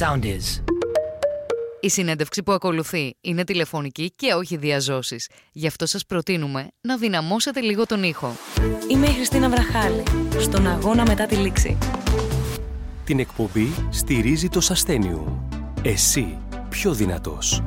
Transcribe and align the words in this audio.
sound 0.00 0.24
is. 0.24 0.62
Η 1.80 1.88
συνέντευξη 1.88 2.42
που 2.42 2.52
ακολουθεί 2.52 3.16
είναι 3.20 3.44
τηλεφωνική 3.44 4.12
και 4.16 4.32
όχι 4.32 4.56
διαζώσεις. 4.56 5.28
Γι' 5.52 5.66
αυτό 5.66 5.86
σας 5.86 6.06
προτείνουμε 6.06 6.68
να 6.80 6.96
δυναμώσετε 6.96 7.60
λίγο 7.60 7.86
τον 7.86 8.02
ήχο. 8.02 8.32
Είμαι 8.90 9.06
η 9.06 9.12
Χριστίνα 9.12 9.48
Βραχάλη, 9.48 10.02
στον 10.38 10.66
αγώνα 10.66 11.02
μετά 11.02 11.26
τη 11.26 11.34
λήξη. 11.34 11.78
Την 13.04 13.18
εκπομπή 13.18 13.74
στηρίζει 13.90 14.48
το 14.48 14.60
Σαστένιου. 14.60 15.48
Εσύ 15.82 16.38
πιο 16.68 16.92
δυνατός. 16.92 17.62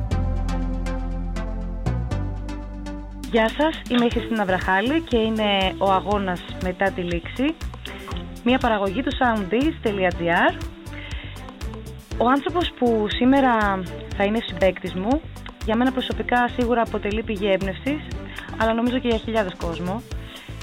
Γεια 3.30 3.48
σας, 3.48 3.82
είμαι 3.90 4.04
η 4.04 4.10
Χριστίνα 4.10 4.44
Βραχάλη 4.44 5.00
και 5.00 5.16
είναι 5.16 5.74
ο 5.78 5.92
αγώνας 5.92 6.40
μετά 6.62 6.90
τη 6.90 7.00
λήξη. 7.00 7.54
Μια 8.44 8.58
παραγωγή 8.58 9.02
του 9.02 9.12
soundbees.gr 9.12 10.73
Ο 12.18 12.28
άνθρωπος 12.28 12.72
που 12.78 13.06
σήμερα 13.08 13.82
θα 14.16 14.24
είναι 14.24 14.38
συμπέκτης 14.46 14.94
μου, 14.94 15.20
για 15.64 15.76
μένα 15.76 15.92
προσωπικά 15.92 16.48
σίγουρα 16.48 16.82
αποτελεί 16.82 17.22
πηγή 17.22 17.50
έμπνευσης, 17.52 18.00
αλλά 18.58 18.74
νομίζω 18.74 18.98
και 18.98 19.08
για 19.08 19.18
χιλιάδες 19.18 19.52
κόσμο. 19.58 20.02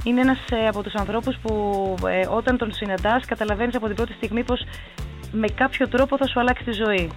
Είναι 0.03 0.21
ένας 0.21 0.39
ε, 0.49 0.67
από 0.67 0.83
τους 0.83 0.93
ανθρώπους 0.93 1.37
που 1.41 1.95
ε, 2.07 2.27
όταν 2.29 2.57
τον 2.57 2.73
συναντάς 2.73 3.25
καταλαβαίνεις 3.25 3.75
από 3.75 3.87
την 3.87 3.95
πρώτη 3.95 4.13
στιγμή 4.13 4.43
πως 4.43 4.61
με 5.31 5.47
κάποιο 5.47 5.87
τρόπο 5.87 6.17
θα 6.17 6.27
σου 6.27 6.39
αλλάξει 6.39 6.63
τη 6.63 6.71
ζωή. 6.71 7.09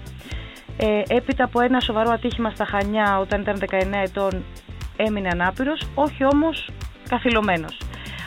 Ε, 0.76 1.02
έπειτα 1.08 1.44
από 1.44 1.60
ένα 1.60 1.80
σοβαρό 1.80 2.10
ατύχημα 2.10 2.50
στα 2.50 2.64
Χανιά 2.64 3.18
όταν 3.18 3.40
ήταν 3.40 3.58
19 3.70 3.76
ετών 4.04 4.44
έμεινε 4.96 5.28
ανάπηρος, 5.32 5.80
όχι 5.94 6.24
όμως 6.24 6.68
καθυλωμένος. 7.08 7.78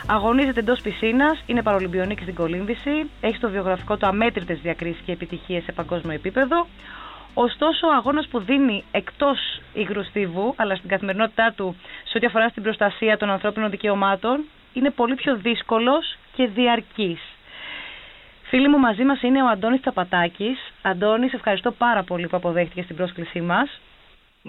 Αγωνίζεται 0.10 0.60
εντός 0.60 0.82
πισίνας, 0.82 1.44
είναι 1.46 1.62
παρολυμπιονίκης 1.64 2.24
στην 2.24 2.36
κολύμβηση, 2.36 3.10
έχει 3.22 3.36
στο 3.36 3.50
βιογραφικό 3.50 3.98
του 3.98 4.08
αμέτρητες 4.08 4.60
διακρίσεις 4.60 5.02
και 5.06 5.12
επιτυχίες 5.12 5.64
σε 5.64 5.72
παγκόσμιο 5.72 6.14
επίπεδο. 6.16 6.68
Ωστόσο, 7.34 7.88
ο 7.88 7.92
αγώνας 7.94 8.28
που 8.28 8.40
δίνει 8.40 8.84
εκτός 8.92 9.38
υγρού 9.74 10.04
στίβου, 10.04 10.54
αλλά 10.58 10.76
στην 10.76 10.90
καθημερινότητά 10.90 11.54
του 11.58 11.76
σε 12.04 12.18
ό,τι 12.18 12.26
αφορά 12.26 12.50
στην 12.50 12.64
προστασία 12.64 13.18
των 13.18 13.30
ανθρώπινων 13.30 13.70
δικαιωμάτων, 13.70 14.44
είναι 14.74 14.90
πολύ 14.92 15.16
πιο 15.16 15.36
δύσκολος 15.36 16.16
και 16.36 16.48
διαρκής. 16.48 17.20
Φίλοι 18.44 18.68
μου, 18.68 18.78
μαζί 18.80 19.04
μας 19.04 19.22
είναι 19.22 19.44
ο 19.44 19.48
Αντώνης 19.48 19.82
Ταπατάκης. 19.82 20.58
Αντώνη, 20.82 21.30
ευχαριστώ 21.34 21.72
πάρα 21.72 22.04
πολύ 22.04 22.28
που 22.28 22.38
αποδέχτηκε 22.38 22.84
την 22.84 22.96
πρόσκλησή 22.96 23.42
μας. 23.42 23.80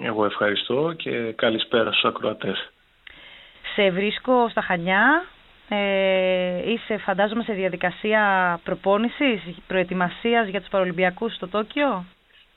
Εγώ 0.01 0.25
ευχαριστώ 0.25 0.93
και 0.97 1.31
καλησπέρα 1.31 1.91
στους 1.91 2.03
ακροατές. 2.09 2.69
Σε 3.75 3.89
βρίσκω 3.91 4.49
στα 4.49 4.61
Χανιά, 4.61 5.23
ε, 5.69 6.71
είσαι 6.71 6.97
φαντάζομαι 6.97 7.43
σε 7.43 7.53
διαδικασία 7.53 8.21
προπόνησης, 8.63 9.41
προετοιμασίας 9.67 10.47
για 10.47 10.59
τους 10.59 10.69
Παρολυμπιακούς 10.69 11.35
στο 11.35 11.47
Τόκιο; 11.47 12.05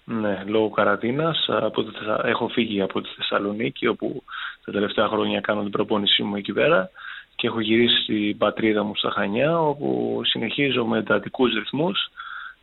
Ναι, 0.04 0.42
λόγω 0.46 0.70
καρατίνας 0.70 1.46
από 1.48 1.84
έχω 2.24 2.48
φύγει 2.48 2.80
από 2.80 3.00
τη 3.00 3.08
Θεσσαλονίκη 3.16 3.86
όπου 3.86 4.22
τα 4.64 4.72
τελευταία 4.72 5.08
χρόνια 5.08 5.40
κάνω 5.40 5.62
την 5.62 5.70
προπόνησή 5.70 6.22
μου 6.22 6.36
εκεί 6.36 6.52
πέρα 6.52 6.90
και 7.36 7.46
έχω 7.46 7.60
γυρίσει 7.60 8.02
στην 8.02 8.38
πατρίδα 8.38 8.82
μου 8.82 8.96
στα 8.96 9.10
Χανιά 9.10 9.60
όπου 9.60 10.20
συνεχίζω 10.24 10.84
με 10.84 10.98
εντατικούς 10.98 11.52
ρυθμούς 11.54 12.10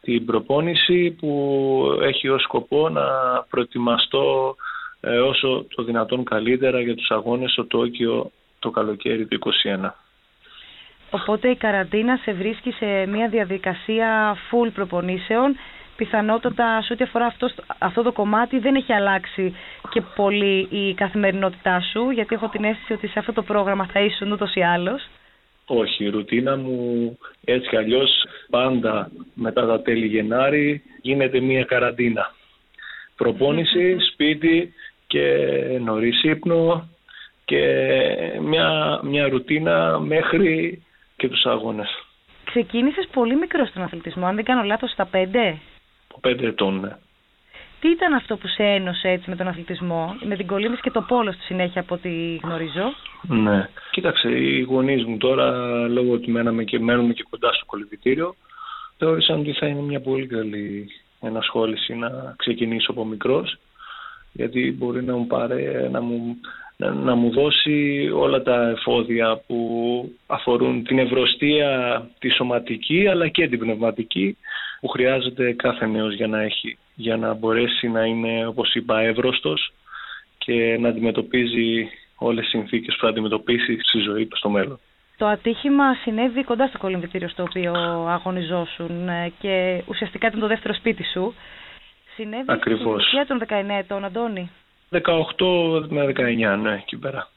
την 0.01 0.25
προπόνηση 0.25 1.11
που 1.11 1.99
έχει 2.01 2.29
ως 2.29 2.41
σκοπό 2.41 2.89
να 2.89 3.03
προετοιμαστώ 3.49 4.55
ε, 4.99 5.19
όσο 5.19 5.65
το 5.75 5.83
δυνατόν 5.83 6.23
καλύτερα 6.23 6.81
για 6.81 6.95
τους 6.95 7.09
αγώνες 7.09 7.51
στο 7.51 7.65
Τόκιο 7.65 8.31
το 8.59 8.69
καλοκαίρι 8.69 9.25
του 9.25 9.39
2021. 9.81 10.08
Οπότε 11.09 11.49
η 11.49 11.55
καραντίνα 11.55 12.19
σε 12.23 12.33
βρίσκει 12.33 12.71
σε 12.71 13.05
μια 13.05 13.27
διαδικασία 13.27 14.37
full 14.51 14.69
προπονήσεων. 14.73 15.55
Πιθανότατα 15.95 16.81
σε 16.81 16.93
ό,τι 16.93 17.03
αφορά 17.03 17.25
αυτό, 17.25 17.49
αυτό 17.77 18.01
το 18.01 18.11
κομμάτι 18.11 18.59
δεν 18.59 18.75
έχει 18.75 18.93
αλλάξει 18.93 19.55
και 19.89 20.01
πολύ 20.15 20.67
η 20.69 20.93
καθημερινότητά 20.93 21.81
σου, 21.91 22.09
γιατί 22.09 22.35
έχω 22.35 22.47
την 22.47 22.63
αίσθηση 22.63 22.93
ότι 22.93 23.07
σε 23.07 23.19
αυτό 23.19 23.33
το 23.33 23.43
πρόγραμμα 23.43 23.85
θα 23.85 23.99
ήσουν 23.99 24.31
ούτως 24.31 24.55
ή 24.55 24.61
άλλως. 24.61 25.07
Όχι, 25.65 26.03
η 26.03 26.09
ρουτίνα 26.09 26.57
μου 26.57 27.17
έτσι 27.45 27.69
κι 27.69 27.77
αλλιώς 27.77 28.25
πάντα 28.49 29.11
μετά 29.33 29.65
τα 29.65 29.81
τέλη 29.81 30.05
Γενάρη 30.05 30.83
γίνεται 31.01 31.39
μια 31.39 31.63
καραντίνα. 31.63 32.33
Προπόνηση, 33.15 33.97
σπίτι 33.99 34.73
και 35.07 35.47
νωρίς 35.79 36.23
ύπνο 36.23 36.89
και 37.45 37.63
μια, 38.41 38.99
μια 39.03 39.27
ρουτίνα 39.27 39.99
μέχρι 39.99 40.81
και 41.19 41.29
τους 41.29 41.45
αγώνες. 41.45 41.89
Ξεκίνησες 42.43 43.07
πολύ 43.11 43.35
μικρό 43.35 43.65
στον 43.65 43.83
αθλητισμό, 43.83 44.25
αν 44.25 44.35
δεν 44.35 44.43
κάνω 44.43 44.63
λάθος, 44.63 44.91
στα 44.91 45.05
πέντε; 45.05 45.57
Από 46.09 46.19
πέντε 46.19 46.47
ετών, 46.47 46.79
ναι. 46.79 46.95
Τι 47.79 47.89
ήταν 47.89 48.13
αυτό 48.13 48.37
που 48.37 48.47
σε 48.47 48.63
ένωσε 48.63 49.07
έτσι 49.09 49.29
με 49.29 49.35
τον 49.35 49.47
αθλητισμό, 49.47 50.15
με 50.23 50.35
την 50.35 50.47
κολύμβηση 50.47 50.81
και 50.81 50.91
το 50.91 51.01
πόλο 51.01 51.31
στη 51.31 51.41
συνέχεια 51.41 51.81
από 51.81 51.95
ό,τι 51.95 52.35
γνωρίζω; 52.43 52.93
Ναι. 53.21 53.69
Κοίταξε, 53.91 54.29
οι 54.29 54.61
γονείς 54.61 55.05
μου 55.05 55.17
τώρα, 55.17 55.51
λόγω 55.87 56.13
ότι 56.13 56.31
μέναμε 56.31 56.63
και 56.63 56.79
μένουμε 56.79 57.13
και 57.13 57.25
κοντά 57.29 57.53
στο 57.53 57.65
κολυμπητήριο, 57.65 58.35
θεώρησαν 58.97 59.39
ότι 59.39 59.53
θα 59.53 59.65
είναι 59.67 59.81
μια 59.81 60.01
πολύ 60.01 60.27
καλή 60.27 60.89
ενασχόληση 61.21 61.95
να 61.95 62.33
ξεκινήσω 62.37 62.91
από 62.91 63.05
μικρός 63.05 63.57
γιατί 64.31 64.75
μπορεί 64.77 65.03
να 65.03 65.15
μου, 65.15 65.27
πάρε, 65.27 65.89
να 65.91 66.01
μου, 66.01 66.37
να, 66.85 67.15
μου 67.15 67.31
δώσει 67.31 68.09
όλα 68.13 68.41
τα 68.41 68.69
εφόδια 68.69 69.41
που 69.47 70.11
αφορούν 70.27 70.83
την 70.83 70.99
ευρωστία 70.99 72.01
τη 72.19 72.29
σωματική 72.29 73.07
αλλά 73.07 73.27
και 73.27 73.47
την 73.47 73.59
πνευματική 73.59 74.37
που 74.79 74.87
χρειάζεται 74.87 75.53
κάθε 75.53 75.85
νέος 75.85 76.13
για 76.13 76.27
να 76.27 76.41
έχει 76.41 76.77
για 76.95 77.17
να 77.17 77.33
μπορέσει 77.33 77.87
να 77.87 78.05
είναι 78.05 78.47
όπως 78.47 78.73
είπα 78.73 78.99
εύρωστος 78.99 79.73
και 80.37 80.77
να 80.79 80.89
αντιμετωπίζει 80.89 81.89
όλες 82.15 82.41
τις 82.43 82.49
συνθήκες 82.49 82.95
που 82.95 83.01
θα 83.01 83.09
αντιμετωπίσει 83.09 83.77
στη 83.81 83.99
ζωή 83.99 84.25
του 84.25 84.37
στο 84.37 84.49
μέλλον. 84.49 84.79
Το 85.17 85.25
ατύχημα 85.25 85.93
συνέβη 85.93 86.43
κοντά 86.43 86.67
στο 86.67 86.77
κολυμβητήριο 86.77 87.27
στο 87.27 87.43
οποίο 87.43 87.73
αγωνιζόσουν 88.07 89.09
ε, 89.09 89.31
και 89.39 89.83
ουσιαστικά 89.87 90.27
ήταν 90.27 90.39
το 90.39 90.47
δεύτερο 90.47 90.73
σπίτι 90.73 91.03
σου. 91.03 91.33
Συνέβη 92.15 92.43
Ακριβώς. 92.45 93.03
στην 93.03 93.19
ηλικία 93.19 93.25
των 93.25 93.65
19 93.69 93.79
ετών, 93.79 94.05
Αντώνη. 94.05 94.51
18 94.91 95.85
με 95.89 96.13
19, 96.15 96.57
ναι, 96.61 96.73
εκεί 96.73 96.97
πέρα. 96.97 97.29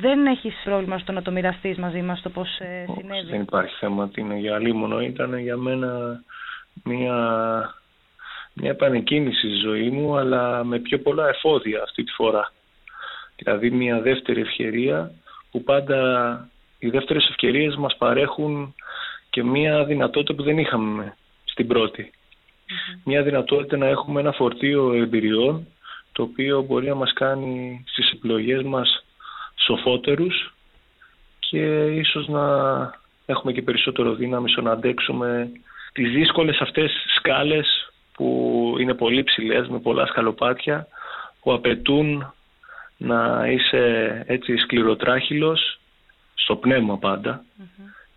Δεν 0.00 0.26
έχεις 0.26 0.54
πρόβλημα 0.64 0.98
στο 0.98 1.12
να 1.12 1.22
το 1.22 1.30
μοιραστεί 1.30 1.76
μαζί 1.78 2.02
μας 2.02 2.22
το 2.22 2.30
πώς 2.30 2.58
ε, 2.58 2.84
συνέβη; 2.98 3.30
Δεν 3.30 3.40
υπάρχει 3.40 3.74
θέμα 3.78 4.04
ότι 4.04 4.20
είναι 4.20 4.38
για 4.38 4.58
λίμωνο. 4.58 5.00
Ήταν 5.00 5.38
για 5.38 5.56
μένα 5.56 6.22
μια, 6.84 7.14
μια 8.54 8.70
επανεκκίνηση 8.70 9.38
στη 9.38 9.56
ζωή 9.56 9.90
μου, 9.90 10.16
αλλά 10.16 10.64
με 10.64 10.78
πιο 10.78 10.98
πολλά 10.98 11.28
εφόδια 11.28 11.82
αυτή 11.82 12.04
τη 12.04 12.12
φορά. 12.12 12.52
Δηλαδή 13.36 13.70
μια 13.70 14.00
δεύτερη 14.00 14.40
ευκαιρία 14.40 15.10
που 15.50 15.62
πάντα 15.62 16.48
οι 16.78 16.88
δεύτερες 16.88 17.28
ευκαιρίες 17.28 17.76
μας 17.76 17.96
παρέχουν 17.96 18.74
και 19.30 19.44
μια 19.44 19.84
δυνατότητα 19.84 20.34
που 20.34 20.42
δεν 20.42 20.58
είχαμε 20.58 21.16
στην 21.44 21.66
πρώτη 21.66 22.12
μια 23.04 23.22
δυνατότητα 23.22 23.76
να 23.76 23.86
έχουμε 23.86 24.20
ένα 24.20 24.32
φορτίο 24.32 24.92
εμπειριών 24.92 25.66
το 26.12 26.22
οποίο 26.22 26.62
μπορεί 26.62 26.86
να 26.86 26.94
μας 26.94 27.12
κάνει 27.12 27.84
στις 27.86 28.10
επιλογές 28.10 28.62
μας 28.62 29.04
σοφότερους 29.54 30.54
και 31.38 31.86
ίσως 31.86 32.28
να 32.28 32.44
έχουμε 33.26 33.52
και 33.52 33.62
περισσότερο 33.62 34.14
δύναμη 34.14 34.50
στο 34.50 34.60
να 34.60 34.70
αντέξουμε 34.70 35.50
τις 35.92 36.10
δύσκολες 36.10 36.58
αυτές 36.60 36.92
σκάλες 37.16 37.92
που 38.12 38.76
είναι 38.78 38.94
πολύ 38.94 39.22
ψηλές 39.22 39.68
με 39.68 39.78
πολλά 39.78 40.06
σκαλοπάτια 40.06 40.86
που 41.40 41.52
απαιτούν 41.52 42.32
να 42.96 43.46
είσαι 43.46 44.24
έτσι 44.26 44.56
σκληροτράχυλος 44.56 45.78
στο 46.34 46.56
πνεύμα 46.56 46.98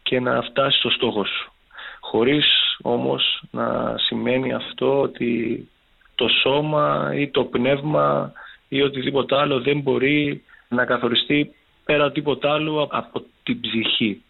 και 0.04 0.20
να 0.20 0.42
φτάσεις 0.42 0.80
στο 0.80 0.90
στόχο 0.90 1.26
σου. 1.26 1.52
Χωρίς 2.00 2.46
όμως 2.82 3.44
να 3.52 3.98
σημαίνει 3.98 4.54
αυτό 4.54 5.02
ότι 5.02 5.68
το 6.16 6.28
σώμα 6.28 7.12
ή 7.16 7.28
το 7.28 7.44
πνεύμα 7.44 8.34
ή 8.68 8.82
οτιδήποτε 8.82 9.36
άλλο 9.38 9.62
δεν 9.62 9.80
μπορεί 9.80 10.44
να 10.68 10.86
καθοριστεί 10.86 11.56
πέρα 11.86 12.12
τίποτα 12.12 12.54
άλλο 12.54 12.88
από 12.92 13.24
την 13.44 13.62
ψυχή. 13.62 14.24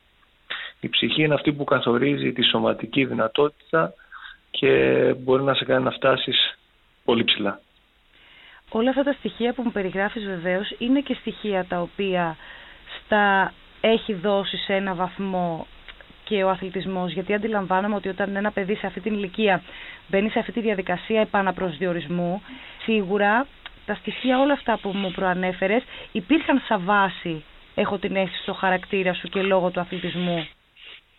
Η 0.79 0.89
ψυχή 0.89 1.23
είναι 1.23 1.33
αυτή 1.33 1.53
που 1.53 1.63
καθορίζει 1.63 2.33
τη 2.33 2.43
σωματική 2.43 3.05
δυνατότητα 3.05 3.93
και 4.51 4.69
μπορεί 5.17 5.43
να 5.43 5.53
σε 5.53 5.65
κάνει 5.65 5.83
να 5.83 5.91
φτάσεις 5.91 6.57
πολύ 7.03 7.23
ψηλά. 7.23 7.59
Όλα 8.69 8.89
αυτά 8.89 9.03
τα 9.03 9.13
στοιχεία 9.13 9.53
που 9.53 9.61
μου 9.61 9.71
περιγράφεις 9.71 10.25
βεβαίως 10.25 10.75
είναι 10.77 11.01
και 11.01 11.13
στοιχεία 11.13 11.65
τα 11.65 11.81
οποία 11.81 12.37
στα 13.05 13.53
έχει 13.81 14.13
δώσει 14.13 14.57
σε 14.57 14.73
ένα 14.73 14.93
βαθμό 14.93 15.67
και 16.23 16.43
ο 16.43 16.49
αθλητισμός, 16.49 17.11
γιατί 17.11 17.33
αντιλαμβάνομαι 17.33 17.95
ότι 17.95 18.09
όταν 18.09 18.35
ένα 18.35 18.51
παιδί 18.51 18.75
σε 18.75 18.87
αυτή 18.87 18.99
την 18.99 19.13
ηλικία 19.13 19.63
μπαίνει 20.07 20.29
σε 20.29 20.39
αυτή 20.39 20.51
τη 20.51 20.61
διαδικασία 20.61 21.21
επαναπροσδιορισμού, 21.21 22.41
σίγουρα 22.83 23.47
τα 23.85 23.93
στοιχεία 23.93 24.39
όλα 24.39 24.53
αυτά 24.53 24.79
που 24.81 24.89
μου 24.89 25.11
προανέφερες 25.11 25.83
υπήρχαν 26.11 26.61
σαν 26.67 26.81
βάση, 26.83 27.43
έχω 27.75 27.97
την 27.97 28.15
αίσθηση, 28.15 28.41
στο 28.41 28.53
χαρακτήρα 28.53 29.13
σου 29.13 29.27
και 29.27 29.41
λόγω 29.41 29.69
του 29.69 29.79
αθλητισμού. 29.79 30.47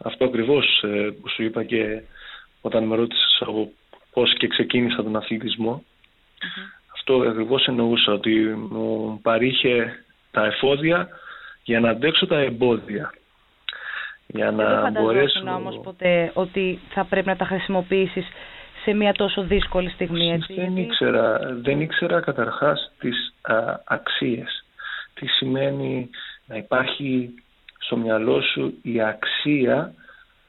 Αυτό 0.05 0.25
ακριβώς 0.25 0.83
ε, 0.83 1.11
που 1.21 1.29
σου 1.29 1.43
είπα 1.43 1.65
και 1.65 2.03
όταν 2.61 2.85
με 2.85 2.97
ρώτησες 2.97 3.39
από 3.41 3.71
πώς 4.13 4.35
και 4.35 4.47
ξεκίνησα 4.47 5.03
τον 5.03 5.17
αθλητισμο 5.17 5.85
Αυτό 6.95 7.15
ακριβώς 7.17 7.67
εννοούσα, 7.67 8.13
ότι 8.13 8.31
μου 8.71 9.19
παρήχε 9.23 10.05
τα 10.31 10.45
εφόδια 10.47 11.09
για 11.63 11.81
να 11.81 11.91
αντέξω 11.91 12.27
τα 12.27 12.39
εμπόδια. 12.39 13.13
Για 14.27 14.51
να 14.51 14.83
δεν 14.91 15.03
μπορέσω... 15.03 15.41
όμως 15.57 15.81
ποτέ 15.83 16.31
ότι 16.35 16.79
θα 16.89 17.05
πρέπει 17.05 17.27
να 17.27 17.37
τα 17.37 17.45
χρησιμοποιήσεις 17.45 18.27
σε 18.85 18.93
μια 18.93 19.13
τόσο 19.13 19.43
δύσκολη 19.43 19.91
στιγμή. 19.91 20.33
Έτσι, 20.33 20.55
δεν, 20.55 20.77
ήξερα, 20.77 21.39
δεν 21.63 21.81
ήξερα 21.81 22.21
καταρχάς 22.21 22.93
τις 22.99 23.35
α, 23.43 23.55
αξίες. 23.85 24.65
Τι 25.15 25.27
σημαίνει 25.27 26.11
να 26.47 26.57
υπάρχει 26.57 27.35
στο 27.79 27.97
μυαλό 27.97 28.41
σου 28.43 28.75
η 28.83 29.01
αξία 29.01 29.95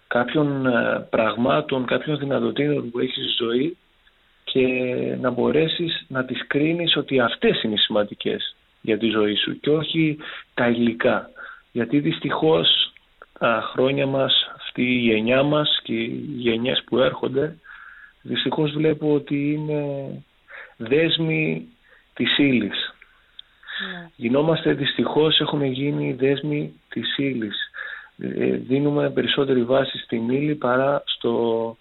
κάποιων 0.07 0.66
ε, 0.66 1.07
πραγμάτων, 1.10 1.86
κάποιων 1.86 2.18
δυνατοτήτων 2.18 2.92
που 2.92 3.00
έχεις 3.00 3.13
στη 3.13 3.44
ζωή 3.44 3.77
και 4.44 4.68
να 5.22 5.30
μπορέσεις 5.30 6.06
να 6.07 6.25
τις 6.25 6.48
κρίνεις 6.48 6.95
ότι 6.98 7.19
αυτές 7.19 7.63
είναι 7.63 7.77
σημαντικές 7.77 8.56
για 8.81 8.98
τη 8.98 9.07
ζωή 9.07 9.36
σου 9.36 9.60
και 9.60 9.69
όχι 9.69 10.18
τα 10.54 10.68
υλικά. 10.68 11.30
Γιατί 11.72 12.00
δυστυχώς 12.00 12.68
τα 12.68 12.84
χρόνια 13.71 14.05
μας, 14.05 14.51
αυτή 14.55 14.81
η 14.81 14.97
γενιά 14.97 15.43
μας 15.43 15.79
και 15.83 15.93
οι 15.93 16.25
γενιές 16.37 16.83
που 16.85 16.97
έρχονται 16.97 17.55
δυστυχώς 18.21 18.71
βλέπω 18.71 19.13
ότι 19.13 19.51
είναι 19.51 19.83
δέσμοι 20.77 21.67
της 22.13 22.37
ύλης. 22.37 22.93
Ναι. 23.91 24.09
Γινόμαστε 24.15 24.73
δυστυχώς, 24.73 25.39
έχουμε 25.39 25.65
γίνει 25.65 26.13
δέσμοι 26.13 26.73
της 26.89 27.17
ύλης. 27.17 27.55
Ε, 28.17 28.45
δίνουμε 28.45 29.09
περισσότερη 29.09 29.63
βάση 29.63 29.97
στην 29.97 30.29
ύλη 30.29 30.55
παρά 30.55 31.03
στο 31.05 31.77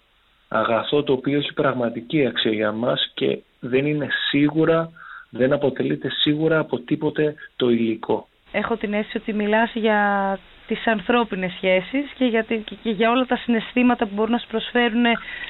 αγαθό 0.47 1.03
το 1.03 1.13
οποίο 1.13 1.37
έχει 1.37 1.53
πραγματική 1.53 2.25
αξία 2.25 2.51
για 2.51 2.71
μας 2.71 3.11
και 3.13 3.39
δεν 3.59 3.85
είναι 3.85 4.07
σίγουρα, 4.29 4.91
δεν 5.29 5.53
αποτελείται 5.53 6.09
σίγουρα 6.09 6.59
από 6.59 6.79
τίποτε 6.79 7.35
το 7.55 7.69
υλικό. 7.69 8.27
Έχω 8.51 8.77
την 8.77 8.93
αίσθηση 8.93 9.17
ότι 9.17 9.33
μιλάς 9.33 9.71
για 9.73 10.39
τις 10.67 10.87
ανθρώπινες 10.87 11.51
σχέσεις 11.51 12.11
και 12.17 12.25
για, 12.25 12.45
και 12.81 12.89
για 12.89 13.11
όλα 13.11 13.25
τα 13.25 13.35
συναισθήματα 13.35 14.05
που 14.05 14.11
μπορούν 14.15 14.31
να 14.31 14.37
σου 14.37 14.47
προσφέρουν 14.47 15.03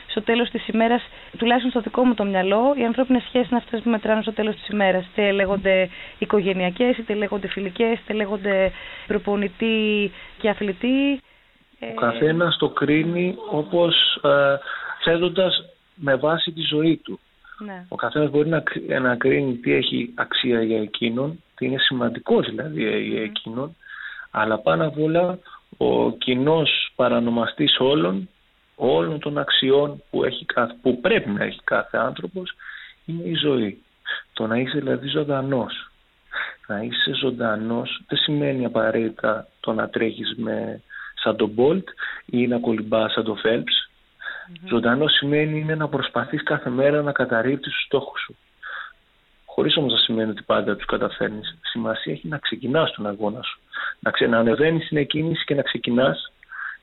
στο 0.07 0.21
τέλος 0.21 0.49
της 0.49 0.67
ημέρας, 0.67 1.01
τουλάχιστον 1.37 1.71
στο 1.71 1.81
δικό 1.81 2.05
μου 2.05 2.13
το 2.13 2.23
μυαλό, 2.23 2.73
οι 2.77 2.85
ανθρώπινες 2.85 3.23
σχέσεις 3.23 3.49
είναι 3.49 3.59
αυτές 3.63 3.81
που 3.81 3.89
μετράνε 3.89 4.21
στο 4.21 4.33
τέλος 4.33 4.55
της 4.55 4.67
ημέρας. 4.67 5.05
Είτε 5.05 5.31
λέγονται 5.31 5.89
οικογενειακές, 6.17 6.97
είτε 6.97 7.13
λέγονται 7.13 7.47
φιλικές, 7.47 7.99
είτε 7.99 8.13
λέγονται 8.13 8.71
προπονητή 9.07 10.11
και 10.37 10.49
αθλητή. 10.49 11.21
Ο 11.79 11.93
καθένας 11.99 12.57
το 12.57 12.69
κρίνει 12.69 13.35
όπως 13.51 14.19
ε, 14.23 14.57
θέτοντας 15.03 15.65
με 15.95 16.15
βάση 16.15 16.51
τη 16.51 16.61
ζωή 16.61 16.97
του. 17.03 17.19
Ναι. 17.65 17.85
Ο 17.89 17.95
καθένας 17.95 18.29
μπορεί 18.29 18.49
να, 18.49 18.63
να 18.99 19.15
κρίνει 19.15 19.53
τι 19.53 19.73
έχει 19.73 20.11
αξία 20.15 20.63
για 20.63 20.81
εκείνον, 20.81 21.43
τι 21.55 21.65
είναι 21.65 21.79
σημαντικό 21.79 22.39
δηλαδή 22.39 23.01
για 23.09 23.21
εκείνον, 23.21 23.75
αλλά 24.37 24.57
πάνω 24.57 24.87
απ' 24.87 24.99
όλα 24.99 25.39
ο 25.77 26.11
κοινός 26.11 26.91
παρανομαστής 26.95 27.79
όλων, 27.79 28.29
όλων 28.75 29.19
των 29.19 29.37
αξιών 29.37 30.03
που, 30.09 30.23
έχει, 30.23 30.45
που 30.81 30.99
πρέπει 30.99 31.29
να 31.29 31.43
έχει 31.43 31.59
κάθε 31.63 31.97
άνθρωπος 31.97 32.55
είναι 33.05 33.23
η 33.23 33.35
ζωή. 33.35 33.83
Το 34.33 34.47
να 34.47 34.57
είσαι 34.57 34.79
δηλαδή 34.79 35.07
ζωντανός. 35.07 35.91
Να 36.67 36.81
είσαι 36.81 37.13
ζωντανός 37.13 38.01
δεν 38.07 38.17
σημαίνει 38.17 38.65
απαραίτητα 38.65 39.47
το 39.59 39.73
να 39.73 39.89
τρέχεις 39.89 40.35
με 40.37 40.81
σαν 41.15 41.35
τον 41.35 41.51
Bolt 41.57 41.83
ή 42.25 42.47
να 42.47 42.59
κολυμπάς 42.59 43.11
σαν 43.11 43.23
τον 43.23 43.37
Phelps. 43.43 43.75
Mm-hmm. 43.75 44.67
Ζωντανός 44.69 45.13
σημαίνει 45.13 45.59
είναι 45.59 45.75
να 45.75 45.87
προσπαθείς 45.87 46.43
κάθε 46.43 46.69
μέρα 46.69 47.01
να 47.01 47.11
καταρρύπτεις 47.11 47.73
τους 47.73 47.83
στόχους 47.85 48.21
σου. 48.21 48.35
Χωρίς 49.55 49.77
όμως 49.77 49.91
να 49.91 49.97
σημαίνει 49.97 50.29
ότι 50.29 50.43
πάντα 50.43 50.75
τους 50.75 50.85
καταφέρνεις. 50.85 51.57
Σημασία 51.61 52.13
έχει 52.13 52.27
να 52.27 52.37
ξεκινάς 52.37 52.91
τον 52.91 53.07
αγώνα 53.07 53.41
σου. 53.41 53.59
Να, 53.99 54.11
ξε, 54.11 54.25
να 54.25 54.37
ανεβαίνεις 54.37 54.85
στην 54.85 54.97
εκκίνηση 54.97 55.43
και 55.45 55.55
να 55.55 55.61
ξεκινάς 55.61 56.31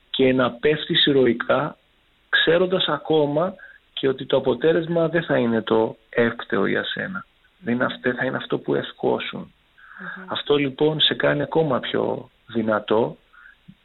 και 0.09 0.33
να 0.33 0.51
πέφτεις 0.51 1.05
ηρωικά, 1.05 1.77
ξέροντας 2.29 2.85
ακόμα 2.87 3.55
και 3.93 4.07
ότι 4.07 4.25
το 4.25 4.37
αποτέλεσμα 4.37 5.07
δεν 5.07 5.23
θα 5.23 5.37
είναι 5.37 5.61
το 5.61 5.95
εύκτεο 6.09 6.65
για 6.65 6.83
σένα. 6.83 7.25
Δεν 7.59 7.73
είναι 7.73 7.85
αυτό, 7.85 8.13
θα 8.13 8.25
είναι 8.25 8.37
αυτό 8.37 8.57
που 8.57 8.75
ευκόσουν. 8.75 9.53
Αυτό 10.27 10.55
λοιπόν 10.55 10.99
σε 10.99 11.13
κάνει 11.13 11.41
ακόμα 11.41 11.79
πιο 11.79 12.29
δυνατό 12.47 13.17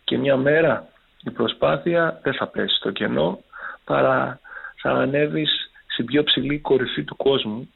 και 0.05 0.19
μια 0.19 0.37
μέρα 0.37 0.89
η 1.25 1.31
προσπάθεια 1.31 2.21
δεν 2.23 2.35
θα 2.35 2.47
πέσει 2.47 2.77
στο 2.77 2.91
κενό 2.91 3.41
παρά 3.85 4.41
θα 4.81 4.91
ανέβεις 4.91 5.71
στην 5.87 6.05
πιο 6.05 6.23
ψηλή 6.25 6.59
κορυφή 6.59 7.05
του 7.05 7.17
κόσμου 7.17 7.69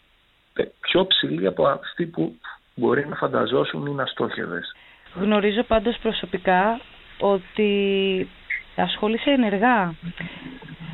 πιο 0.80 1.06
ψηλή 1.06 1.46
από 1.46 1.66
αυτή 1.66 2.06
που 2.06 2.34
μπορεί 2.74 3.06
να 3.08 3.16
φανταζόσουν 3.16 3.86
ή 3.86 3.90
να 3.90 4.06
στόχευες. 4.06 4.74
Γνωρίζω 5.14 5.62
πάντως 5.62 5.96
προσωπικά 6.02 6.80
ότι 7.20 8.28
ασχολείσαι 8.76 9.30
ενεργά 9.30 9.94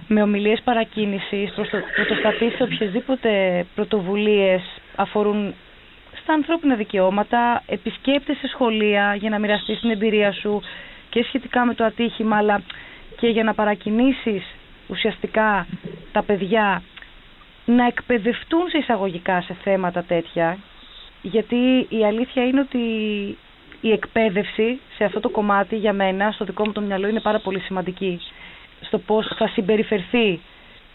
με 0.09 0.23
ομιλίες 0.23 0.61
παρακίνησης, 0.65 1.51
πρωτοστατείς 1.97 2.55
σε 2.57 2.63
οποιασδήποτε 2.63 3.65
πρωτοβουλίες 3.75 4.63
αφορούν 4.97 5.55
στα 6.23 6.33
ανθρώπινα 6.33 6.75
δικαιώματα, 6.75 7.63
επισκέπτεσαι 7.67 8.39
σε 8.41 8.47
σχολεία 8.47 9.15
για 9.15 9.31
να 9.31 9.39
μοιραστείς 9.39 9.81
την 9.81 9.91
εμπειρία 9.91 10.33
σου 10.33 10.63
και 11.11 11.23
σχετικά 11.23 11.65
με 11.65 11.75
το 11.75 11.85
ατύχημα, 11.85 12.37
αλλά 12.37 12.63
και 13.21 13.27
για 13.29 13.45
να 13.45 13.55
παρακινήσεις 13.55 14.43
ουσιαστικά 14.89 15.67
τα 16.13 16.23
παιδιά 16.23 16.83
να 17.73 17.87
εκπαιδευτούν 17.87 18.69
σε 18.69 18.79
εισαγωγικά 18.79 19.41
σε 19.41 19.57
θέματα 19.63 20.03
τέτοια 20.03 20.59
γιατί 21.23 21.87
η 21.89 22.05
αλήθεια 22.05 22.47
είναι 22.47 22.61
ότι 22.61 22.79
η 23.81 23.93
εκπαίδευση 23.93 24.81
σε 24.97 25.05
αυτό 25.05 25.21
το 25.21 25.29
κομμάτι 25.29 25.77
για 25.77 25.93
μένα, 25.93 26.31
στο 26.31 26.45
δικό 26.45 26.67
μου 26.67 26.73
το 26.73 26.81
μυαλό, 26.81 27.09
είναι 27.09 27.21
πάρα 27.21 27.39
πολύ 27.39 27.61
σημαντική. 27.61 28.21
Στο 28.81 28.99
πώς 28.99 29.27
θα 29.37 29.49
συμπεριφερθεί 29.49 30.41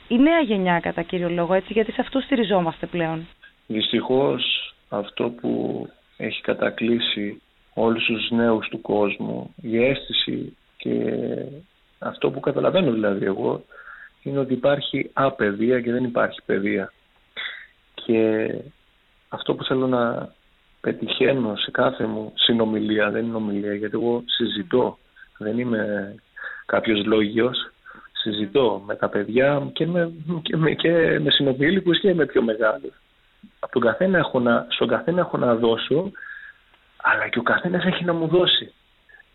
η 0.07 0.17
νέα 0.17 0.39
γενιά 0.39 0.79
κατά 0.79 1.01
κύριο 1.01 1.29
λόγο, 1.29 1.53
έτσι, 1.53 1.73
γιατί 1.73 1.91
σε 1.91 2.01
αυτό 2.01 2.19
στηριζόμαστε 2.19 2.85
πλέον. 2.85 3.27
Δυστυχώς 3.67 4.73
αυτό 4.89 5.29
που 5.29 5.85
έχει 6.17 6.41
κατακλείσει 6.41 7.41
όλους 7.73 8.05
τους 8.05 8.29
νέους 8.31 8.67
του 8.67 8.81
κόσμου, 8.81 9.53
η 9.61 9.83
αίσθηση 9.83 10.57
και 10.77 11.13
αυτό 11.99 12.29
που 12.29 12.39
καταλαβαίνω 12.39 12.91
δηλαδή 12.91 13.25
εγώ, 13.25 13.63
είναι 14.23 14.39
ότι 14.39 14.53
υπάρχει 14.53 15.09
απαιδεία 15.13 15.81
και 15.81 15.91
δεν 15.91 16.03
υπάρχει 16.03 16.41
παιδεία. 16.45 16.93
Και 17.93 18.49
αυτό 19.29 19.55
που 19.55 19.63
θέλω 19.63 19.87
να 19.87 20.31
πετυχαίνω 20.81 21.55
σε 21.55 21.71
κάθε 21.71 22.05
μου 22.05 22.31
συνομιλία, 22.35 23.11
δεν 23.11 23.25
είναι 23.25 23.35
ομιλία 23.35 23.73
γιατί 23.73 23.95
εγώ 23.95 24.23
συζητώ, 24.25 24.97
δεν 25.37 25.59
είμαι 25.59 26.15
κάποιος 26.65 27.05
λόγιος, 27.05 27.71
συζητώ 28.11 28.83
με 28.85 28.95
τα 28.95 29.09
παιδιά 29.09 29.69
και 29.73 29.87
με, 29.87 30.11
και 30.41 30.57
με, 30.57 30.71
και 30.71 31.19
με 31.19 31.31
συνομιλικούς 31.31 31.99
και 31.99 32.13
με 32.13 32.25
πιο 32.25 32.41
μεγάλους. 32.41 32.93
Από 33.59 33.71
τον 33.71 33.81
καθένα 33.81 34.17
έχω 34.17 34.39
να, 34.39 34.67
στον 34.69 34.87
καθένα 34.87 35.19
έχω 35.19 35.37
να 35.37 35.55
δώσω, 35.55 36.11
αλλά 36.97 37.27
και 37.27 37.39
ο 37.39 37.43
καθένας 37.43 37.85
έχει 37.85 38.03
να 38.03 38.13
μου 38.13 38.27
δώσει. 38.27 38.73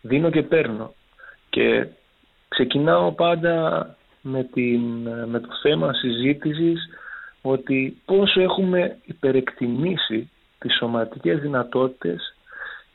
Δίνω 0.01 0.29
και 0.29 0.43
παίρνω. 0.43 0.93
Και 1.49 1.87
ξεκινάω 2.47 3.11
πάντα 3.11 3.95
με, 4.21 4.43
την, 4.43 4.81
με 5.25 5.39
το 5.39 5.49
θέμα 5.61 5.93
συζήτησης 5.93 6.89
ότι 7.41 7.97
πόσο 8.05 8.41
έχουμε 8.41 8.97
υπερεκτιμήσει 9.05 10.29
τις 10.59 10.75
σωματικές 10.75 11.39
δυνατότητες 11.39 12.35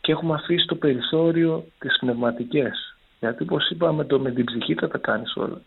και 0.00 0.12
έχουμε 0.12 0.34
αφήσει 0.34 0.66
το 0.66 0.74
περιθώριο 0.74 1.64
τις 1.78 1.98
πνευματικές. 2.00 2.96
Γιατί 3.20 3.42
όπως 3.42 3.70
είπαμε 3.70 4.04
το 4.04 4.18
με 4.20 4.30
την 4.30 4.44
ψυχή 4.44 4.74
θα 4.74 4.88
τα 4.88 4.98
κάνεις 4.98 5.36
όλα. 5.36 5.60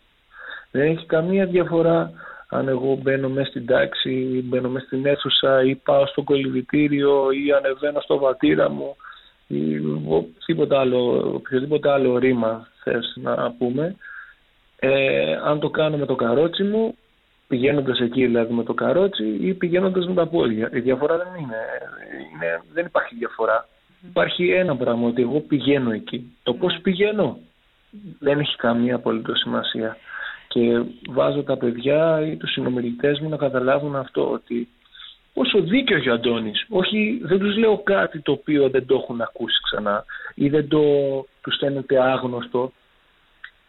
Δεν 0.72 0.82
έχει 0.82 1.06
καμία 1.06 1.46
διαφορά 1.46 2.12
αν 2.50 2.68
εγώ 2.68 3.00
μπαίνω 3.02 3.30
μέσα 3.30 3.50
στην 3.50 3.66
τάξη 3.66 4.12
ή 4.12 4.42
μπαίνω 4.44 4.70
μέσα 4.70 4.86
στην 4.86 5.06
αίθουσα 5.06 5.64
ή 5.64 5.76
πάω 5.76 6.06
στο 6.06 6.22
κολυβητήριο 6.22 7.32
ή 7.32 7.52
ανεβαίνω 7.52 8.00
στο 8.00 8.18
βατήρα 8.18 8.70
μου 8.70 8.96
ή 9.48 9.78
οποιοδήποτε 10.08 10.78
άλλο, 10.78 11.32
οποιοδήποτε 11.34 11.92
άλλο 11.92 12.18
ρήμα 12.18 12.68
θες 12.84 13.14
να 13.16 13.52
πούμε 13.52 13.96
ε, 14.80 15.34
αν 15.44 15.60
το 15.60 15.70
κάνω 15.70 15.98
με 15.98 16.06
το 16.06 16.16
καρότσι 16.16 16.64
μου, 16.64 16.96
πηγαίνοντας 17.48 18.00
εκεί 18.00 18.26
δηλαδή 18.26 18.54
με 18.54 18.64
το 18.64 18.74
καρότσι 18.74 19.38
ή 19.42 19.54
πηγαίνοντας 19.54 20.08
με 20.08 20.14
τα 20.14 20.28
πόδια. 20.28 20.70
Η 20.74 20.80
διαφορά 20.80 21.18
δεν 21.18 21.28
είναι, 21.42 21.58
είναι 22.34 22.62
δεν 22.74 22.86
υπάρχει 22.86 23.16
διαφορά. 23.16 23.68
Υπάρχει 24.10 24.50
ένα 24.50 24.76
πράγμα, 24.76 25.08
ότι 25.08 25.22
εγώ 25.22 25.40
πηγαίνω 25.40 25.92
εκεί. 25.92 26.36
Το 26.44 26.54
πώς 26.54 26.74
ναι. 26.74 26.80
πηγαίνω 26.80 27.38
δεν 28.20 28.40
έχει 28.40 28.56
καμία 28.56 28.96
απολύτως 28.96 29.40
σημασία. 29.40 29.98
Και 30.48 30.82
βάζω 31.10 31.44
τα 31.44 31.58
παιδιά 31.58 32.22
ή 32.26 32.36
τους 32.36 32.52
συνομιλητές 32.52 33.20
μου 33.20 33.30
να 33.30 33.38
καταλάβουν 33.38 33.96
αυτό, 33.96 34.32
ότι 34.32 34.68
όσο 35.34 35.62
δίκιο 35.62 35.98
έχει 35.98 36.10
ο 36.10 36.14
Αντώνης. 36.14 36.66
Όχι, 36.70 37.20
δεν 37.24 37.40
τους 37.40 37.58
λέω 37.58 37.78
κάτι 37.78 38.20
το 38.22 38.32
οποίο 38.32 38.70
δεν 38.70 38.86
το 38.86 38.96
έχουν 38.96 39.22
ακούσει 39.22 39.58
ξανά 39.64 40.06
ή 40.36 40.50
δεν 40.50 40.68
το 40.68 40.82
τους 41.42 41.58
φαίνεται 41.60 42.02
άγνωστο. 42.02 42.72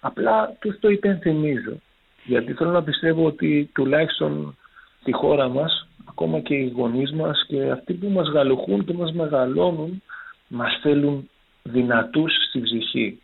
Απλά 0.01 0.57
τους 0.61 0.79
το 0.81 0.89
υπενθυμίζω. 0.89 1.81
Γιατί 2.25 2.53
θέλω 2.53 2.71
να 2.71 2.83
πιστεύω 2.83 3.27
ότι 3.27 3.71
τουλάχιστον 3.75 4.57
στη 5.01 5.13
χώρα 5.13 5.49
μας, 5.49 5.89
ακόμα 6.09 6.41
και 6.41 6.55
οι 6.55 6.73
γονείς 6.77 7.13
μας 7.13 7.45
και 7.49 7.71
αυτοί 7.71 7.95
που 7.95 8.09
μας 8.09 8.29
γαλουχούν 8.29 8.85
και 8.85 8.93
μας 8.93 9.13
μεγαλώνουν, 9.13 10.03
μας 10.49 10.79
θέλουν 10.83 11.31
δυνατούς 11.63 12.33
στη 12.49 12.61
ψυχή. 12.61 13.21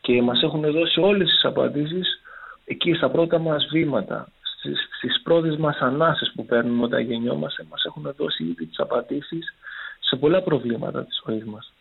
Και 0.00 0.22
μας 0.22 0.42
έχουν 0.42 0.60
δώσει 0.60 1.00
όλες 1.00 1.28
τις 1.28 1.44
απαντήσεις 1.44 2.20
εκεί 2.64 2.94
στα 2.94 3.10
πρώτα 3.10 3.38
μας 3.38 3.68
βήματα, 3.70 4.28
στις, 4.56 4.88
στις 4.96 5.20
πρώτες 5.22 5.56
μας 5.56 5.78
ανάσες 5.78 6.32
που 6.34 6.46
παίρνουμε 6.46 6.84
όταν 6.84 7.00
γεννιόμαστε, 7.00 7.64
μας 7.70 7.84
έχουν 7.84 8.14
δώσει 8.16 8.44
ήδη 8.44 8.66
τις 8.66 8.78
απαντήσεις 8.78 9.54
σε 10.00 10.16
πολλά 10.16 10.42
προβλήματα 10.42 11.04
της 11.04 11.22
ζωής 11.26 11.44
μας. 11.44 11.72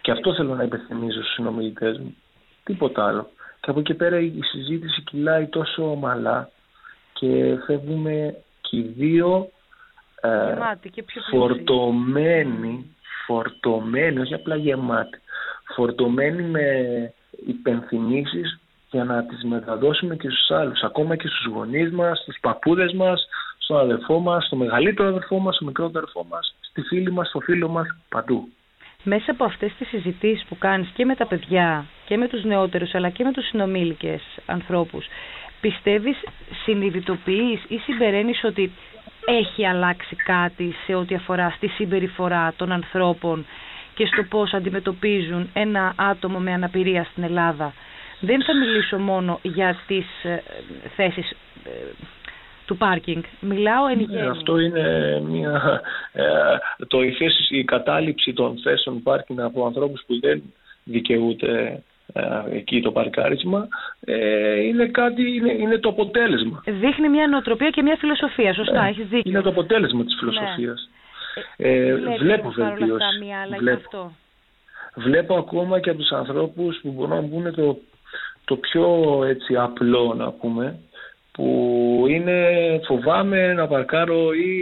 Και 0.00 0.10
αυτό 0.10 0.34
θέλω 0.34 0.54
να 0.54 0.62
υπενθυμίζω 0.62 1.20
στους 1.20 1.34
συνομιλητές 1.34 1.98
μου. 1.98 2.16
Τίποτα 2.64 3.06
άλλο. 3.06 3.30
Και 3.60 3.70
από 3.70 3.80
εκεί 3.80 3.94
πέρα 3.94 4.18
η 4.18 4.40
συζήτηση 4.42 5.02
κυλάει 5.02 5.46
τόσο 5.46 5.90
ομαλά 5.90 6.50
και 7.12 7.58
φεύγουμε 7.66 8.34
και 8.60 8.76
οι 8.76 8.94
δύο 8.96 9.50
ε, 10.20 10.56
φορτωμένοι, 11.30 12.96
φορτωμένοι, 13.26 14.20
όχι 14.20 14.34
απλά 14.34 14.56
γεμάτοι, 14.56 15.18
φορτωμένοι 15.74 16.42
με 16.42 16.66
υπενθυμίσεις 17.46 18.60
για 18.90 19.04
να 19.04 19.24
τις 19.24 19.44
μεταδώσουμε 19.44 20.16
και 20.16 20.28
στους 20.28 20.50
άλλους, 20.50 20.82
ακόμα 20.82 21.16
και 21.16 21.28
στους 21.28 21.46
γονείς 21.46 21.92
μας, 21.92 22.18
στους 22.18 22.38
παππούδες 22.40 22.92
μας, 22.92 23.26
στον 23.58 23.78
αδερφό 23.78 24.18
μας, 24.18 24.44
στο 24.46 24.56
μεγαλύτερο 24.56 25.08
αδερφό 25.08 25.38
μας, 25.38 25.54
στο 25.54 25.64
μικρότερο 25.64 25.98
αδερφό 25.98 26.24
μας, 26.30 26.54
στη 26.60 26.82
φίλη 26.82 27.12
μας, 27.12 27.28
στο 27.28 27.40
φίλο 27.40 27.68
μας, 27.68 27.86
παντού. 28.08 28.48
Μέσα 29.06 29.30
από 29.30 29.44
αυτές 29.44 29.72
τις 29.78 29.88
συζητήσεις 29.88 30.44
που 30.48 30.58
κάνεις 30.58 30.88
και 30.94 31.04
με 31.04 31.14
τα 31.14 31.26
παιδιά 31.26 31.84
και 32.06 32.16
με 32.16 32.28
τους 32.28 32.44
νεότερους 32.44 32.94
αλλά 32.94 33.10
και 33.10 33.24
με 33.24 33.32
τους 33.32 33.46
συνομήλικες 33.48 34.22
ανθρώπους, 34.46 35.06
πιστεύεις, 35.60 36.16
συνειδητοποιείς 36.64 37.62
ή 37.68 37.78
συμπεραίνεις 37.78 38.44
ότι 38.44 38.70
έχει 39.26 39.66
αλλάξει 39.66 40.16
κάτι 40.16 40.74
σε 40.86 40.94
ό,τι 40.94 41.14
αφορά 41.14 41.50
στη 41.56 41.68
συμπεριφορά 41.68 42.52
των 42.56 42.72
ανθρώπων 42.72 43.46
και 43.94 44.06
στο 44.06 44.22
πώς 44.22 44.52
αντιμετωπίζουν 44.54 45.50
ένα 45.52 45.92
άτομο 45.96 46.38
με 46.38 46.52
αναπηρία 46.52 47.04
στην 47.04 47.22
Ελλάδα; 47.22 47.72
Δεν 48.20 48.44
θα 48.44 48.56
μιλήσω 48.56 48.98
μόνο 48.98 49.38
για 49.42 49.76
τις 49.86 50.06
ε, 50.24 50.42
θέσεις 50.96 51.30
ε, 51.64 51.70
του 52.66 52.76
πάρκινγκ. 52.76 53.22
Μιλάω 53.40 53.86
εν 53.86 54.06
ναι, 54.10 54.28
αυτό 54.28 54.58
είναι 54.58 55.20
μια... 55.28 55.80
Ε, 56.12 56.24
το, 56.86 57.02
η, 57.02 57.10
θέση, 57.10 57.56
η 57.56 57.64
κατάληψη 57.64 58.32
των 58.32 58.58
θέσεων 58.62 59.02
πάρκινγκ 59.02 59.40
από 59.40 59.66
ανθρώπους 59.66 60.04
που 60.06 60.20
δεν 60.20 60.42
δικαιούται 60.84 61.82
εκεί 62.52 62.80
το 62.80 62.92
παρκάρισμα 62.92 63.68
είναι 64.64 64.86
κάτι, 64.86 65.34
είναι, 65.34 65.52
είναι 65.52 65.78
το 65.78 65.88
αποτέλεσμα. 65.88 66.62
Δείχνει 66.66 67.08
μια 67.08 67.28
νοοτροπία 67.28 67.70
και 67.70 67.82
μια 67.82 67.96
φιλοσοφία, 67.96 68.54
σωστά, 68.54 68.82
ναι, 68.82 68.88
έχεις 68.88 69.06
δίκιο. 69.06 69.30
Είναι 69.30 69.40
το 69.40 69.48
αποτέλεσμα 69.48 70.04
της 70.04 70.16
φιλοσοφίας. 70.18 70.88
Ναι. 71.56 71.68
Ε, 71.68 71.94
βλέπω 72.18 72.50
βελτίωση. 72.50 73.04
Βλέπω. 73.58 74.16
βλέπω 74.94 75.36
ακόμα 75.36 75.80
και 75.80 75.90
από 75.90 75.98
τους 75.98 76.10
ανθρώπους 76.10 76.78
που 76.82 76.92
μπορούν 76.92 77.14
να 77.14 77.20
μπουν 77.20 77.54
το 77.54 77.78
το 78.44 78.56
πιο 78.56 79.20
έτσι 79.24 79.56
απλό 79.56 80.14
να 80.14 80.30
πούμε 80.32 80.78
που 81.34 82.04
είναι 82.08 82.48
φοβάμαι 82.86 83.52
να 83.52 83.66
παρκάρω 83.66 84.32
ή 84.32 84.54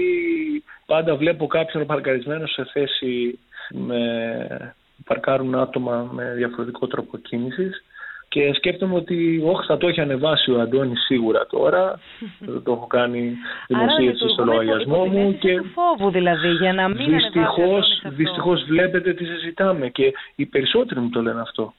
πάντα 0.86 1.16
βλέπω 1.16 1.46
κάποιον 1.46 1.86
παρκαρισμένο 1.86 2.46
σε 2.46 2.64
θέση 2.72 3.38
με 3.70 4.74
παρκάρουν 5.04 5.54
άτομα 5.54 6.10
με 6.12 6.32
διαφορετικό 6.36 6.86
τρόπο 6.86 7.16
κίνησης. 7.16 7.84
Και 8.28 8.54
σκέφτομαι 8.54 8.94
ότι 8.94 9.42
όχι 9.44 9.66
θα 9.66 9.76
το 9.76 9.88
έχει 9.88 10.00
ανεβάσει 10.00 10.50
ο 10.50 10.60
Αντώνης 10.60 11.04
σίγουρα 11.04 11.46
τώρα. 11.46 12.00
Το 12.64 12.72
έχω 12.72 12.86
κάνει 12.86 13.36
δημοσίευση 13.66 14.28
στο 14.28 14.44
λογαριασμό 14.44 15.04
μου 15.04 15.38
και 15.38 15.62
φόβου 15.74 16.10
δηλαδή 16.10 16.48
για 16.48 16.72
να 16.72 16.88
μην 16.88 17.10
δυστυχώς, 17.10 18.02
δυστυχώς 18.04 18.64
βλέπετε 18.64 19.12
τι 19.12 19.24
συζητάμε 19.24 19.88
και 19.88 20.12
οι 20.34 20.46
περισσότεροι 20.46 21.00
μου 21.00 21.08
το 21.08 21.22
λένε 21.22 21.40
αυτό 21.40 21.72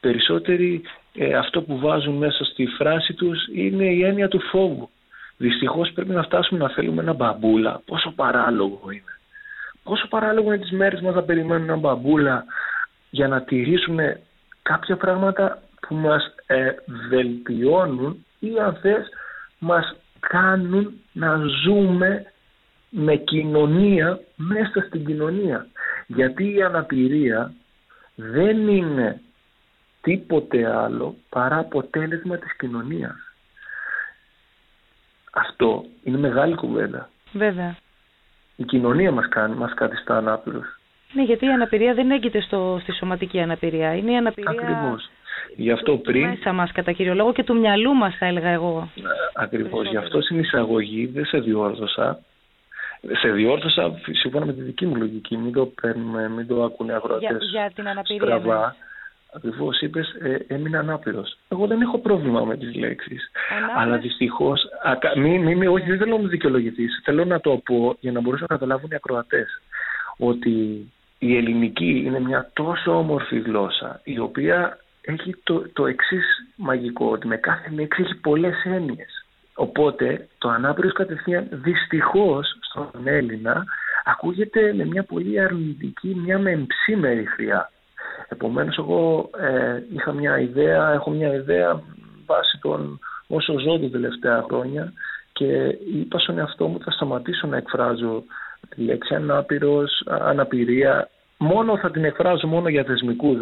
περισσότεροι 0.00 0.82
ε, 1.14 1.34
αυτό 1.34 1.62
που 1.62 1.78
βάζουν 1.78 2.14
μέσα 2.14 2.44
στη 2.44 2.66
φράση 2.66 3.12
τους 3.14 3.48
είναι 3.54 3.84
η 3.84 4.04
έννοια 4.04 4.28
του 4.28 4.40
φόβου. 4.40 4.90
Δυστυχώς 5.36 5.92
πρέπει 5.94 6.10
να 6.10 6.22
φτάσουμε 6.22 6.60
να 6.60 6.68
θέλουμε 6.68 7.02
ένα 7.02 7.12
μπαμπούλα. 7.12 7.80
Πόσο 7.86 8.10
παράλογο 8.10 8.80
είναι. 8.84 9.18
Πόσο 9.82 10.08
παράλογο 10.08 10.52
είναι 10.52 10.62
τις 10.62 10.70
μέρες 10.70 11.00
μας 11.00 11.14
να 11.14 11.22
περιμένουν 11.22 11.68
ένα 11.68 11.76
μπαμπούλα 11.76 12.44
για 13.10 13.28
να 13.28 13.42
τηρήσουν 13.42 13.98
κάποια 14.62 14.96
πράγματα 14.96 15.62
που 15.80 15.94
μας 15.94 16.34
ε, 16.46 16.70
βελτιώνουν 17.08 18.26
ή 18.38 18.50
αν 18.58 18.74
θες 18.74 19.08
μας 19.58 19.96
κάνουν 20.20 20.92
να 21.12 21.40
ζούμε 21.64 22.24
με 22.90 23.16
κοινωνία 23.16 24.20
μέσα 24.36 24.84
στην 24.86 25.06
κοινωνία. 25.06 25.66
Γιατί 26.06 26.54
η 26.54 26.62
αναπηρία 26.62 27.52
δεν 28.14 28.68
είναι 28.68 29.20
τίποτε 30.00 30.70
άλλο 30.76 31.14
παρά 31.28 31.58
αποτέλεσμα 31.58 32.36
της 32.36 32.56
κοινωνίας. 32.56 33.16
Αυτό 35.32 35.84
είναι 36.04 36.18
μεγάλη 36.18 36.54
κουβέντα. 36.54 37.08
Βέβαια. 37.32 37.76
Η 38.56 38.64
κοινωνία 38.64 39.10
μας 39.12 39.28
κάνει, 39.28 39.54
μας 39.54 39.74
καθιστά 39.74 40.16
ανάπηρος. 40.16 40.78
Ναι, 41.12 41.22
γιατί 41.22 41.46
η 41.46 41.52
αναπηρία 41.52 41.94
δεν 41.94 42.10
έγκυται 42.10 42.40
στο, 42.40 42.78
στη 42.82 42.92
σωματική 42.92 43.40
αναπηρία. 43.40 43.94
Είναι 43.94 44.12
η 44.12 44.16
αναπηρία... 44.16 44.50
Ακριβώς. 44.50 45.10
Γι' 45.56 45.70
αυτό 45.70 45.96
πριν... 45.96 46.28
Μέσα 46.28 46.52
μας 46.52 46.72
κατά 46.72 46.92
κύριο 46.92 47.14
λόγο 47.14 47.32
και 47.32 47.44
του 47.44 47.58
μυαλού 47.58 47.94
μας 47.94 48.16
θα 48.16 48.26
έλεγα 48.26 48.48
εγώ. 48.48 48.90
Ακριβώς. 49.34 49.88
Γι' 49.88 49.96
αυτό 49.96 50.20
στην 50.20 50.38
εισαγωγή 50.38 51.06
δεν 51.06 51.24
σε 51.24 51.38
διόρθωσα. 51.38 52.18
Σε 53.20 53.30
διόρθωσα 53.30 54.00
σύμφωνα 54.12 54.46
με 54.46 54.52
τη 54.52 54.62
δική 54.62 54.86
μου 54.86 54.96
λογική. 54.96 55.36
Μην 55.36 55.52
το 55.52 55.66
παίρνουμε, 55.66 56.28
μην 56.28 56.46
το 56.46 56.62
ακούνε 56.64 56.92
αγρότες 56.92 57.28
για, 57.28 57.38
για 57.50 57.70
την 57.74 57.88
αναπηρία, 57.88 58.38
ναι. 58.38 58.52
Ακριβώς 59.32 59.80
είπες, 59.80 60.08
ε, 60.08 60.44
έμεινα 60.48 60.78
ανάπηρος. 60.78 61.38
Εγώ 61.48 61.66
δεν 61.66 61.80
έχω 61.80 61.98
πρόβλημα 61.98 62.44
με 62.44 62.56
τις 62.56 62.74
λέξεις. 62.74 63.30
Αλλά 63.76 63.96
δυστυχώς. 63.98 64.62
Μη, 65.16 65.38
μη, 65.38 65.54
μη, 65.54 65.66
όχι, 65.66 65.86
δεν 65.88 65.98
θέλω 65.98 66.16
να 66.16 66.22
μου 66.22 66.28
δικαιολογηθεί. 66.28 66.86
Θέλω 67.04 67.24
να 67.24 67.40
το 67.40 67.56
πω 67.64 67.96
για 68.00 68.12
να 68.12 68.20
μπορέσουν 68.20 68.46
να 68.50 68.56
καταλάβουν 68.56 68.90
οι 68.92 68.94
ακροατές. 68.94 69.48
Ότι 70.16 70.86
η 71.18 71.36
ελληνική 71.36 72.02
είναι 72.06 72.20
μια 72.20 72.50
τόσο 72.52 72.98
όμορφη 72.98 73.38
γλώσσα, 73.38 74.00
η 74.04 74.18
οποία 74.18 74.78
έχει 75.00 75.36
το, 75.42 75.68
το 75.72 75.86
εξής 75.86 76.24
μαγικό, 76.56 77.10
ότι 77.10 77.26
με 77.26 77.36
κάθε 77.36 77.70
λέξη 77.70 78.02
έχει 78.02 78.14
πολλές 78.14 78.64
έννοιες. 78.64 79.24
Οπότε 79.54 80.28
το 80.38 80.48
ανάπηρος 80.48 80.92
κατευθείαν 80.92 81.48
δυστυχώς 81.50 82.56
στον 82.60 82.90
Έλληνα 83.04 83.64
ακούγεται 84.04 84.72
με 84.72 84.84
μια 84.84 85.02
πολύ 85.02 85.40
αρνητική, 85.40 86.14
μια 86.14 86.38
μεμψήμερη 86.38 87.24
χρειά. 87.24 87.70
Επομένως 88.28 88.78
εγώ 88.78 89.30
ε, 89.38 89.82
είχα 89.94 90.12
μια 90.12 90.38
ιδέα, 90.38 90.92
έχω 90.92 91.10
μια 91.10 91.34
ιδέα 91.34 91.82
βάσει 92.26 92.58
των 92.62 92.98
όσο 93.28 93.58
ζω 93.58 93.78
τα 93.78 93.90
τελευταία 93.90 94.44
χρόνια 94.48 94.92
και 95.32 95.78
είπα 95.94 96.18
στον 96.18 96.38
εαυτό 96.38 96.66
μου 96.66 96.80
θα 96.80 96.90
σταματήσω 96.90 97.46
να 97.46 97.56
εκφράζω 97.56 98.24
τη 98.68 98.82
λέξη 98.82 99.14
ανάπηρος, 99.14 100.02
αναπηρία. 100.06 101.08
Μόνο 101.38 101.78
θα 101.78 101.90
την 101.90 102.04
εκφράζω 102.04 102.46
μόνο 102.46 102.68
για 102.68 102.84
θεσμικούς 102.84 103.36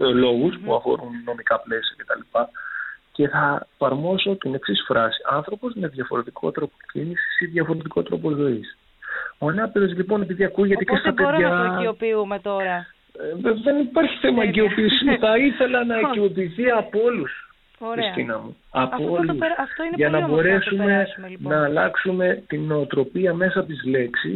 ε, 0.00 0.04
λόγους 0.04 0.58
που 0.64 0.74
αφορούν 0.74 1.12
νομικά 1.24 1.60
πλαίσια 1.60 1.96
κτλ. 1.96 2.38
Και 3.12 3.28
θα 3.28 3.66
παρμόσω 3.78 4.36
την 4.36 4.54
εξής 4.54 4.84
φράση. 4.86 5.20
Άνθρωπος 5.30 5.72
με 5.74 5.88
διαφορετικό 5.88 6.50
τρόπο 6.50 6.72
κίνησης 6.92 7.40
ή 7.40 7.46
διαφορετικό 7.46 8.02
τρόπο 8.02 8.30
ζωής. 8.30 8.78
Ο 9.38 9.48
ανάπηρος 9.48 9.92
λοιπόν 9.92 10.22
επειδή 10.22 10.44
ακούγεται 10.44 10.82
Οπότε 10.82 10.92
και 10.92 11.00
στα 11.00 11.14
παιδιά... 11.14 11.46
Οπότε 11.46 11.58
να 11.58 11.68
το 11.68 11.74
οικειοποιούμε 11.74 12.38
τώρα. 12.38 12.86
Ε, 13.20 13.52
δεν 13.62 13.78
υπάρχει 13.78 14.16
θέμα 14.20 14.42
εγκαιοποίηση. 14.42 15.16
Θα 15.20 15.36
ήθελα 15.36 15.84
να 15.84 15.98
εγκαιοποιηθεί 15.98 16.70
από 16.70 17.02
όλους. 17.02 17.48
Χριστίνα 17.92 18.38
μου. 18.38 18.56
Από 18.70 19.10
όλους. 19.10 19.36
Αυτό 19.58 19.82
είναι 19.84 19.94
για 19.96 20.10
πολύ 20.10 20.22
να 20.22 20.28
μπορέσουμε 20.28 20.84
να, 20.84 21.28
λοιπόν. 21.28 21.52
να 21.52 21.64
αλλάξουμε 21.64 22.42
την 22.46 22.62
νοοτροπία 22.62 23.34
μέσα 23.34 23.60
από 23.60 23.68
τι 23.68 23.88
λέξει. 23.88 24.34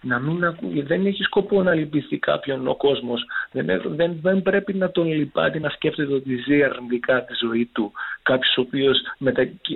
Να 0.00 0.18
μην 0.18 0.44
ακούει. 0.44 0.82
Δεν 0.82 1.06
έχει 1.06 1.22
σκοπό 1.22 1.62
να 1.62 1.74
λυπηθεί 1.74 2.18
κάποιον 2.18 2.68
ο 2.68 2.74
κόσμος. 2.74 3.24
Δεν, 3.52 3.66
δεν, 3.84 4.18
δεν 4.22 4.42
πρέπει 4.42 4.74
να 4.74 4.90
τον 4.90 5.06
λυπάται 5.06 5.58
να 5.58 5.68
σκέφτεται 5.68 6.14
ότι 6.14 6.36
ζει 6.36 6.62
αρνητικά 6.62 7.24
τη 7.24 7.34
ζωή 7.40 7.70
του. 7.72 7.92
Κάποιος 8.22 8.56
ο 8.56 8.60
οποίος 8.60 8.98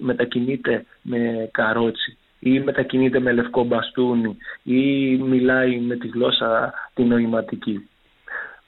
μετακινείται 0.00 0.84
με 1.02 1.48
καρότσι 1.52 2.16
ή 2.38 2.60
μετακινείται 2.60 3.20
με 3.20 3.32
λευκό 3.32 3.64
μπαστούνι 3.64 4.36
ή 4.62 5.16
μιλάει 5.16 5.78
με 5.78 5.96
τη 5.96 6.08
γλώσσα 6.08 6.72
την 6.94 7.06
νοηματική 7.06 7.88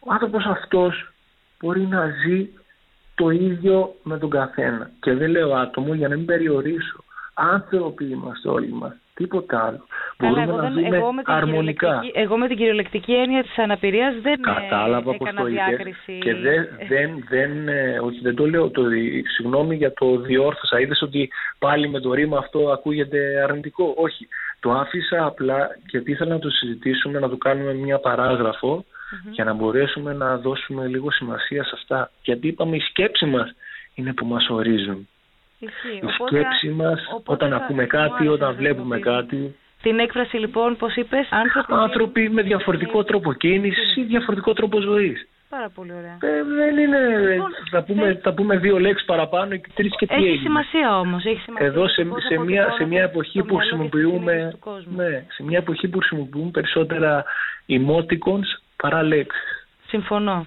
ο 0.00 0.12
άνθρωπος 0.12 0.44
αυτός 0.44 1.12
μπορεί 1.60 1.80
να 1.80 2.06
ζει 2.08 2.48
το 3.14 3.30
ίδιο 3.30 3.94
με 4.02 4.18
τον 4.18 4.30
καθένα. 4.30 4.90
Και 5.00 5.12
δεν 5.14 5.30
λέω 5.30 5.54
άτομο 5.54 5.94
για 5.94 6.08
να 6.08 6.16
μην 6.16 6.26
περιορίσω. 6.26 7.04
Άνθρωποι 7.34 8.04
είμαστε 8.04 8.48
όλοι 8.48 8.72
μας, 8.72 8.92
τίποτα 9.14 9.64
άλλο. 9.66 9.86
Μπορούμε 10.18 10.42
εγώ, 10.42 10.56
να 10.56 10.62
δεν, 10.62 10.72
δούμε 10.72 10.96
εγώ, 10.96 11.12
με 11.12 11.22
την 11.22 11.32
αρμονικά. 11.32 11.86
κυριολεκτική- 11.86 12.18
εγώ 12.18 12.36
με 12.36 12.46
την 12.48 12.56
κυριολεκτική 12.56 13.12
έννοια 13.14 13.42
της 13.42 13.58
αναπηρίας 13.58 14.14
δεν 14.22 14.32
ε, 14.32 14.52
Κατάλαβα 14.60 15.02
πώς 15.16 15.28
έκανα 15.28 15.40
το 15.40 15.46
είπες 15.46 15.64
διάκριση. 15.66 16.18
και 16.20 16.34
δεν, 16.34 16.68
δεν, 16.88 17.24
δεν, 17.28 17.68
ε, 17.68 17.98
όχι, 17.98 18.20
δεν 18.22 18.34
το 18.34 18.46
λέω, 18.46 18.70
το, 18.70 18.82
δι- 18.82 19.26
συγγνώμη 19.28 19.76
για 19.76 19.92
το 19.92 20.16
διόρθωσα, 20.18 20.80
είδες 20.80 21.02
ότι 21.02 21.30
πάλι 21.58 21.88
με 21.88 22.00
το 22.00 22.12
ρήμα 22.14 22.38
αυτό 22.38 22.70
ακούγεται 22.70 23.40
αρνητικό. 23.42 23.94
Όχι, 23.96 24.28
το 24.60 24.70
άφησα 24.72 25.24
απλά 25.24 25.68
γιατί 25.86 26.10
ήθελα 26.10 26.32
να 26.32 26.38
το 26.40 26.50
συζητήσουμε, 26.50 27.18
να 27.18 27.28
το 27.28 27.36
κάνουμε 27.36 27.74
μια 27.74 27.98
παράγραφο 27.98 28.84
για 29.30 29.44
να 29.44 29.52
μπορέσουμε 29.52 30.12
να 30.12 30.36
δώσουμε 30.38 30.86
λίγο 30.86 31.10
σημασία 31.10 31.64
σε 31.64 31.70
αυτά. 31.74 32.10
Γιατί 32.22 32.46
είπαμε 32.48 32.76
η 32.76 32.80
σκέψη 32.80 33.26
μας 33.26 33.54
είναι 33.94 34.12
που 34.14 34.26
μας 34.26 34.48
ορίζουν. 34.48 35.08
Ισχύει. 35.58 35.96
Η 36.02 36.04
Οπότε, 36.04 36.36
σκέψη 36.38 36.68
μας 36.68 37.06
οπότε 37.14 37.32
όταν 37.32 37.50
θα- 37.50 37.56
ακούμε 37.64 37.82
μου 37.82 37.88
κάτι, 37.88 38.12
άρεσε 38.12 38.28
όταν 38.28 38.48
να 38.48 38.54
βλέπουμε 38.54 38.94
χρησιμοποιήσω. 38.94 39.36
κάτι. 39.38 39.54
Την 39.82 39.98
έκφραση 39.98 40.36
λοιπόν, 40.36 40.76
πώς 40.76 40.94
είπες, 40.96 41.28
άνθρωποι... 41.30 41.72
Άνθρωποι 41.74 42.28
με 42.30 42.42
διαφορετικό 42.42 43.04
τρόπο 43.04 43.32
κίνησης 43.32 43.96
ή 43.96 44.02
διαφορετικό 44.02 44.52
τρόπο 44.52 44.80
ζωής. 44.80 45.28
Πάρα 45.48 45.68
πολύ 45.74 45.92
ωραία. 45.92 46.18
Ε, 46.20 46.42
δεν 46.44 46.78
είναι. 46.78 46.98
Λοιπόν, 47.32 47.50
θα, 47.70 47.82
πούμε, 47.82 48.06
θε- 48.06 48.22
θα 48.22 48.32
πούμε 48.34 48.56
δύο 48.58 48.78
λέξεις 48.78 49.06
παραπάνω 49.06 49.56
και 49.56 49.68
τρεις 49.74 49.92
και 49.96 50.06
τι 50.06 50.14
Έχει 50.14 50.24
έγινε. 50.24 50.40
σημασία 50.42 50.98
όμως. 50.98 51.24
Έχει 51.24 51.40
σημασία 51.40 51.66
Εδώ 51.66 51.88
σε, 51.88 52.04
πώς 52.04 52.22
σε, 52.22 52.38
μια, 52.38 52.62
σε 52.62 52.66
αποτυπώνεται 52.66 52.84
μια 52.86 53.02
εποχή 53.02 53.38
το 53.38 53.44
που 53.44 53.54
μυαλό 53.54 53.68
και 53.68 53.76
τις 53.78 53.90
χρησιμοποιούμε 53.90 54.30
συνείδησεις 54.32 54.52
του 54.52 54.58
κόσμου. 54.58 54.96
ναι, 54.96 55.24
σε 55.28 55.42
μια 55.42 55.58
εποχή 55.58 55.88
που 55.88 55.98
χρησιμοποιούμε 55.98 56.50
περισσότερα 56.50 57.24
emoticons 57.68 58.48
παρά 58.80 59.02
λέξεις. 59.02 59.66
Συμφωνώ. 59.86 60.46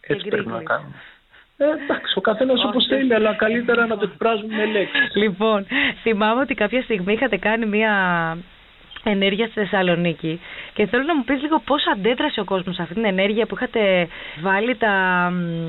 Έτσι 0.00 0.24
Και 0.24 0.30
πρέπει 0.30 0.46
να 0.48 0.52
γκρίκλεις. 0.56 0.76
κάνουμε. 0.76 0.94
Ε, 1.58 1.64
εντάξει, 1.84 2.18
ο 2.18 2.20
καθένας 2.20 2.58
Όχι. 2.58 2.66
όπως 2.66 2.86
θέλει, 2.86 3.14
αλλά 3.14 3.34
καλύτερα 3.34 3.86
να 3.86 3.96
το 3.96 4.08
εκφράζουμε 4.12 4.56
με 4.56 4.64
λέξεις. 4.66 5.14
Λοιπόν, 5.14 5.66
θυμάμαι 6.02 6.40
ότι 6.40 6.54
κάποια 6.54 6.82
στιγμή 6.82 7.12
είχατε 7.12 7.36
κάνει 7.36 7.66
μια 7.66 7.92
ενέργεια 9.04 9.46
στη 9.46 9.54
Θεσσαλονίκη 9.60 10.40
και 10.74 10.86
θέλω 10.86 11.02
να 11.02 11.16
μου 11.16 11.24
πεις 11.24 11.40
λίγο 11.42 11.60
πώς 11.66 11.86
αντέδρασε 11.92 12.40
ο 12.40 12.44
κόσμος 12.44 12.74
σε 12.74 12.82
αυτή 12.82 12.94
την 12.94 13.04
ενέργεια 13.04 13.46
που 13.46 13.54
είχατε 13.54 14.08
βάλει 14.40 14.76
τα 14.76 14.92
μ, 15.32 15.68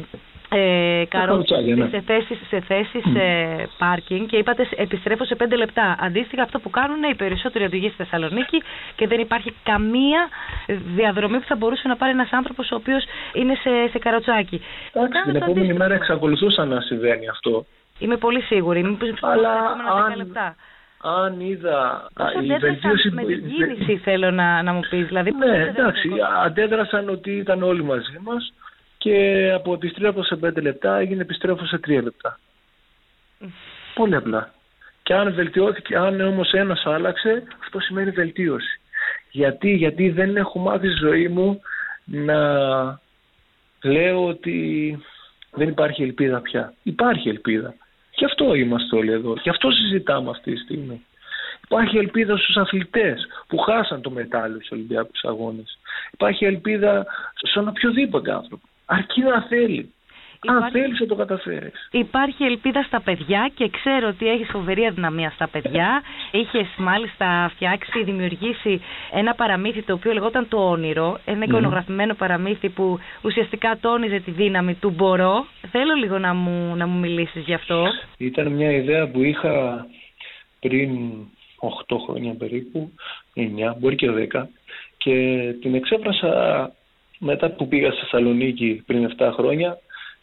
ε, 0.50 1.04
καρότσια 1.10 1.58
καροτσάκια, 1.58 1.76
ναι. 1.76 1.88
σε 1.90 2.02
θέσεις, 2.06 2.38
σε 2.48 2.60
θέσεις 2.60 3.04
ε, 3.16 3.68
πάρκινγκ 3.78 4.28
και 4.28 4.38
είπατε 4.38 4.68
επιστρέφω 4.76 5.26
σε 5.26 5.36
πέντε 5.36 5.56
λεπτά. 5.56 5.96
Αντίστοιχα 6.00 6.42
αυτό 6.44 6.60
που 6.60 6.70
κάνουν 6.70 7.04
οι 7.12 7.16
περισσότεροι 7.16 7.66
οδηγοί 7.66 7.88
στη 7.88 7.98
Θεσσαλονίκη 8.04 8.62
και 8.96 9.08
δεν 9.08 9.20
υπάρχει 9.20 9.54
καμία 9.64 10.28
διαδρομή 10.96 11.40
που 11.40 11.46
θα 11.48 11.56
μπορούσε 11.56 11.88
να 11.88 11.96
πάρει 11.96 12.12
ένας 12.12 12.32
άνθρωπος 12.32 12.72
ο 12.72 12.76
οποίος 12.76 13.04
είναι 13.34 13.54
σε, 13.56 13.70
σε 13.92 13.98
καροτσάκι. 14.00 14.62
Εντάξει, 14.94 15.12
Κάνετε 15.12 15.32
την 15.32 15.32
το 15.32 15.38
επόμενη 15.38 15.60
αντίστοιχο. 15.60 15.78
μέρα 15.78 15.94
εξακολουθούσα 15.96 16.66
να 16.66 16.82
συμβαίνει 16.82 17.28
αυτό. 17.30 17.66
Είμαι 18.00 18.18
πολύ 18.18 18.42
σίγουρη. 18.42 18.84
Μήπως 18.84 19.10
Αλλά 19.22 19.42
τα 19.42 19.50
επόμενα 19.50 19.94
δέκα 19.94 20.06
αν- 20.06 20.16
λεπτά. 20.18 20.56
Αν 21.02 21.40
είδα 21.40 22.08
Πώς 22.14 22.26
α, 22.26 22.32
η 22.32 22.38
αντέδρασαν 22.38 22.60
βελτίωση 22.60 23.10
με 23.10 23.22
που- 23.22 23.28
την 23.28 23.54
κίνηση 23.54 23.98
θέλω 23.98 24.32
να, 24.32 24.62
να 24.64 24.74
μου 24.74 24.80
πεις. 24.90 25.06
Δηλαδή, 25.08 25.32
πώς 25.32 25.40
Ναι, 25.40 25.46
αντέδρασαν 25.52 25.76
εντάξει, 25.86 26.08
ο 26.08 26.10
κόσμος. 26.12 26.30
αντέδρασαν 26.46 27.10
ότι 27.10 27.32
ήταν 27.32 27.64
όλοι 27.64 27.84
μαζί 27.84 28.20
μας 28.24 28.54
και 29.08 29.52
από 29.54 29.74
επιστρέφω 29.74 30.24
σε 30.24 30.40
5 30.44 30.62
λεπτά 30.62 30.98
έγινε 30.98 31.22
επιστρέφω 31.22 31.66
σε 31.66 31.80
3 31.88 32.04
λεπτά. 32.04 32.40
Πολύ 33.96 34.16
απλά. 34.16 34.54
Και 35.04 35.14
αν 35.14 35.34
βελτιώθηκε, 35.34 35.96
αν 35.96 36.22
όμως 36.22 36.52
ένας 36.52 36.86
άλλαξε, 36.86 37.44
αυτό 37.62 37.80
σημαίνει 37.80 38.12
βελτίωση. 38.12 38.80
Γιατί, 39.32 39.76
γιατί 39.76 40.10
δεν 40.10 40.38
έχω 40.38 40.60
μάθει 40.60 40.88
στη 40.90 40.98
ζωή 41.00 41.28
μου 41.28 41.62
να 42.06 42.40
λέω 43.84 44.28
ότι 44.28 45.00
δεν 45.52 45.70
υπάρχει 45.70 46.04
ελπίδα 46.04 46.42
πια. 46.42 46.74
Υπάρχει 46.84 47.30
ελπίδα. 47.30 47.74
Γι' 48.12 48.26
αυτό 48.26 48.54
είμαστε 48.54 48.96
όλοι 48.96 49.12
εδώ. 49.12 49.34
Γι' 49.44 49.50
αυτό 49.50 49.72
συζητάμε 49.72 50.30
αυτή 50.30 50.54
τη 50.54 50.60
στιγμή. 50.60 51.06
Υπάρχει 51.64 51.98
ελπίδα 51.98 52.38
στους 52.38 52.58
αθλητές 52.58 53.28
που 53.48 53.58
χάσαν 53.58 54.02
το 54.02 54.10
μετάλλιο 54.10 54.58
στους 54.58 54.72
Ολυμπιακούς 54.72 55.24
Αγώνες. 55.24 55.80
Υπάρχει 56.12 56.46
ελπίδα 56.46 57.06
στον 57.34 57.68
οποιοδήποτε 57.68 58.34
άνθρωπο. 58.34 58.68
Αρκεί 58.90 59.22
να 59.22 59.42
θέλει. 59.42 59.92
Αν 60.48 60.56
Υπάρχει- 60.58 60.80
θέλεις 60.80 60.98
θα 60.98 61.06
το 61.06 61.16
καταφέρεις. 61.16 61.88
Υπάρχει 61.92 62.44
ελπίδα 62.44 62.84
στα 62.84 63.02
παιδιά 63.02 63.52
και 63.56 63.70
ξέρω 63.70 64.08
ότι 64.08 64.28
έχεις 64.30 64.48
φοβερή 64.52 64.86
αδυναμία 64.86 65.30
στα 65.30 65.48
παιδιά. 65.48 66.02
Είχες 66.32 66.68
μάλιστα 66.78 67.52
φτιάξει, 67.56 68.04
δημιουργήσει 68.04 68.82
ένα 69.12 69.34
παραμύθι 69.36 69.82
το 69.82 69.94
οποίο 69.94 70.14
λεγόταν 70.14 70.48
το 70.48 70.70
όνειρο. 70.70 71.20
Ένα 71.26 71.44
εικονογραφημένο 71.44 72.14
παραμύθι 72.14 72.70
που 72.70 73.00
ουσιαστικά 73.22 73.78
τόνιζε 73.82 74.20
τη 74.20 74.32
δύναμη 74.32 74.74
του 74.74 74.90
μπορώ. 74.90 75.46
Θέλω 75.72 75.94
λίγο 75.94 76.18
να 76.20 76.34
μου, 76.34 76.76
να 76.76 76.88
μου 76.88 77.00
μιλήσεις 77.00 77.44
γι' 77.44 77.54
αυτό. 77.54 77.88
Ήταν 78.18 78.48
μια 78.52 78.72
ιδέα 78.72 79.08
που 79.08 79.24
είχα 79.24 79.86
πριν 80.60 80.90
8 81.60 81.98
χρόνια 82.06 82.34
περίπου, 82.34 82.92
9, 83.34 83.76
μπορεί 83.80 83.96
και 83.96 84.12
10 84.12 84.48
και 84.98 85.14
την 85.62 85.76
εξέφρασα 85.76 86.32
μετά 87.20 87.50
που 87.52 87.68
πήγα 87.68 87.92
στη 87.92 88.00
Θεσσαλονίκη 88.00 88.84
πριν 88.86 89.16
7 89.18 89.30
χρόνια 89.34 89.78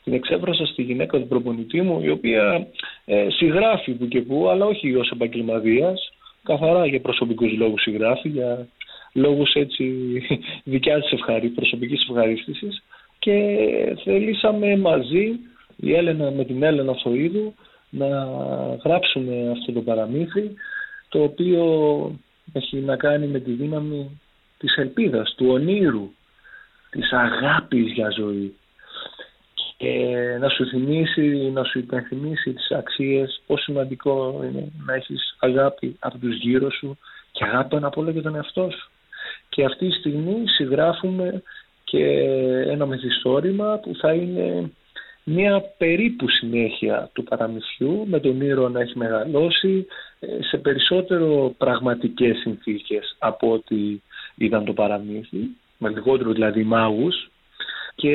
την 0.04 0.12
εξέφρασα 0.12 0.66
στη 0.66 0.83
γυναίκα 0.83 1.18
του 1.18 1.26
προπονητή 1.26 1.83
μου 1.83 2.00
η 2.02 2.11
οποία 2.11 2.66
ε, 3.04 3.26
συγγράφει 3.30 3.92
που 3.92 4.09
και 4.09 4.20
που 4.20 4.48
αλλά 4.48 4.66
όχι 4.66 4.94
ως 4.94 5.11
επαγγελματίας. 5.11 6.12
Καθαρά 6.42 6.87
για 6.87 7.00
προσωπικούς 7.00 7.52
λόγους 7.52 7.83
συγγράφει 7.83 8.28
για 8.28 8.68
λόγους 9.12 9.52
έτσι 9.52 9.85
δικιάς 10.72 11.02
της 11.02 11.12
ευχαρί, 11.12 11.48
προσωπικής 11.48 12.07
ευχαρίστησης. 12.09 12.83
Και 13.18 13.57
θελήσαμε 14.04 14.76
μαζί 14.76 15.38
η 15.76 15.94
Έλενα 15.94 16.30
με 16.30 16.44
την 16.44 16.62
Έλενα 16.62 16.94
Φοίδου 16.94 17.54
να 17.90 18.09
γράψουμε 18.85 19.50
αυτό 19.50 19.72
το 19.72 19.80
παραμύθι 19.80 20.54
το 21.09 21.22
οποίο 21.22 21.64
έχει 22.52 22.76
να 22.76 22.96
κάνει 22.96 23.26
με 23.26 23.38
τη 23.38 23.50
δύναμη 23.50 24.20
της 24.59 24.76
ελπίδας, 24.76 25.35
του 25.37 25.46
ονείρου, 25.48 26.11
της 26.94 27.12
αγάπης 27.12 27.92
για 27.92 28.11
ζωή 28.11 28.54
και 29.76 30.37
να 30.40 30.48
σου 30.48 30.66
θυμίσει, 30.66 31.50
να 31.52 31.64
σου 31.64 31.78
υπενθυμίσει 31.78 32.52
τις 32.52 32.70
αξίες, 32.70 33.42
πόσο 33.46 33.62
σημαντικό 33.62 34.40
είναι 34.44 34.72
να 34.87 34.94
έχεις 34.94 35.37
αγάπη 35.38 35.96
από 35.98 36.18
τους 36.18 36.37
γύρω 36.37 36.70
σου 36.70 36.98
και 37.33 37.44
αγάπη 37.44 37.68
πάνω 37.68 37.87
απ' 37.87 37.98
όλα 37.98 38.11
για 38.11 38.22
τον 38.22 38.35
εαυτό 38.35 38.70
σου. 38.70 38.90
Και 39.48 39.64
αυτή 39.64 39.88
τη 39.88 39.94
στιγμή 39.94 40.48
συγγράφουμε 40.48 41.42
και 41.85 42.04
ένα 42.66 42.87
μυθιστόρημα 42.87 43.78
που 43.83 43.94
θα 43.96 44.12
είναι 44.12 44.70
μια 45.24 45.62
περίπου 45.78 46.28
συνέχεια 46.28 47.11
του 47.12 47.24
παραμυθιού 47.24 48.07
με 48.07 48.20
τον 48.20 48.40
ήρωα 48.40 48.68
να 48.68 48.80
έχει 48.80 48.98
μεγαλώσει 48.98 49.87
ε, 50.20 50.26
σε 50.42 50.57
περισσότερο 50.57 51.54
πραγματικές 51.59 52.37
συνθήκες 52.37 53.16
από 53.18 53.52
ό,τι 53.52 54.00
ήταν 54.37 54.64
το 54.64 54.72
παραμύθι 54.72 55.57
με 55.79 55.89
λιγότερο 55.89 56.33
δηλαδή 56.33 56.65
μάγους 56.65 57.31
και 57.95 58.15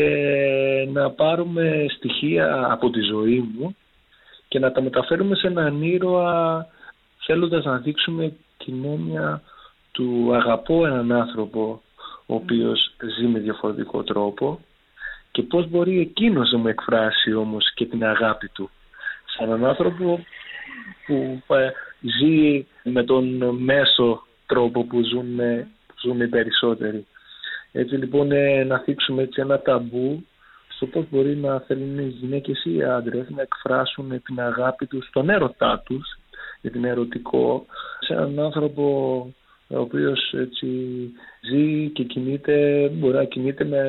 να 0.93 1.12
πάρουμε 1.12 1.86
στοιχεία 1.89 2.67
από 2.72 2.89
τη 2.89 3.02
ζωή 3.02 3.52
μου 3.54 3.76
και 4.48 4.60
να 4.60 4.72
τα 4.72 4.82
μεταφέρουμε 4.82 5.36
σε 5.36 5.48
έναν 5.48 5.82
ήρωα 5.82 6.67
θέλοντας 7.26 7.65
να 7.65 7.78
δείξουμε 7.78 8.34
την 8.58 8.86
έννοια 8.86 9.41
του 9.91 10.32
αγαπώ 10.36 10.86
έναν 10.86 11.12
άνθρωπο 11.12 11.82
ο 12.26 12.36
οποίος 12.36 12.91
ζει 13.17 13.26
με 13.26 13.39
διαφορετικό 13.39 14.04
τρόπο 14.04 14.60
και 15.32 15.41
πώς 15.41 15.69
μπορεί 15.69 16.00
εκείνος 16.00 16.52
να 16.52 16.58
μου 16.58 16.67
εκφράσει 16.67 17.34
όμως 17.34 17.74
και 17.74 17.86
την 17.86 18.04
αγάπη 18.04 18.48
του 18.48 18.69
σε 19.26 19.43
έναν 19.43 19.65
άνθρωπο 19.65 20.26
που 21.06 21.41
ε, 21.48 21.72
ζει 22.19 22.65
με 22.84 23.04
τον 23.04 23.56
μέσο 23.58 24.24
τρόπο 24.45 24.84
που 24.84 25.02
ζουν, 25.04 25.36
που 25.88 25.93
ζουν 26.02 26.22
οι 26.22 26.28
περισσότεροι. 26.28 27.06
Έτσι 27.71 27.95
λοιπόν 27.95 28.32
ε, 28.32 28.63
να 28.63 28.79
θίξουμε 28.79 29.21
έτσι 29.21 29.41
ένα 29.41 29.60
ταμπού 29.60 30.25
στο 30.67 30.86
πώς 30.86 31.05
μπορεί 31.10 31.36
να 31.36 31.60
θέλουν 31.60 31.99
οι 31.99 32.08
γυναίκες 32.08 32.65
ή 32.65 32.75
οι 32.75 32.84
άντρες 32.84 33.29
να 33.29 33.41
εκφράσουν 33.41 34.21
την 34.23 34.39
αγάπη 34.39 34.86
τους, 34.86 35.10
τον 35.13 35.29
έρωτά 35.29 35.84
τους, 35.86 36.19
για 36.62 36.71
την 36.71 36.86
ερωτικό, 36.86 37.65
σε 37.99 38.13
έναν 38.13 38.39
άνθρωπο 38.39 38.84
ο 39.67 39.79
οποίος 39.79 40.34
έτσι 40.34 40.67
ζει 41.49 41.89
και 41.89 42.03
κινείται, 42.03 42.88
μπορεί 42.93 43.13
να 43.13 43.23
κινείται 43.23 43.63
με 43.63 43.79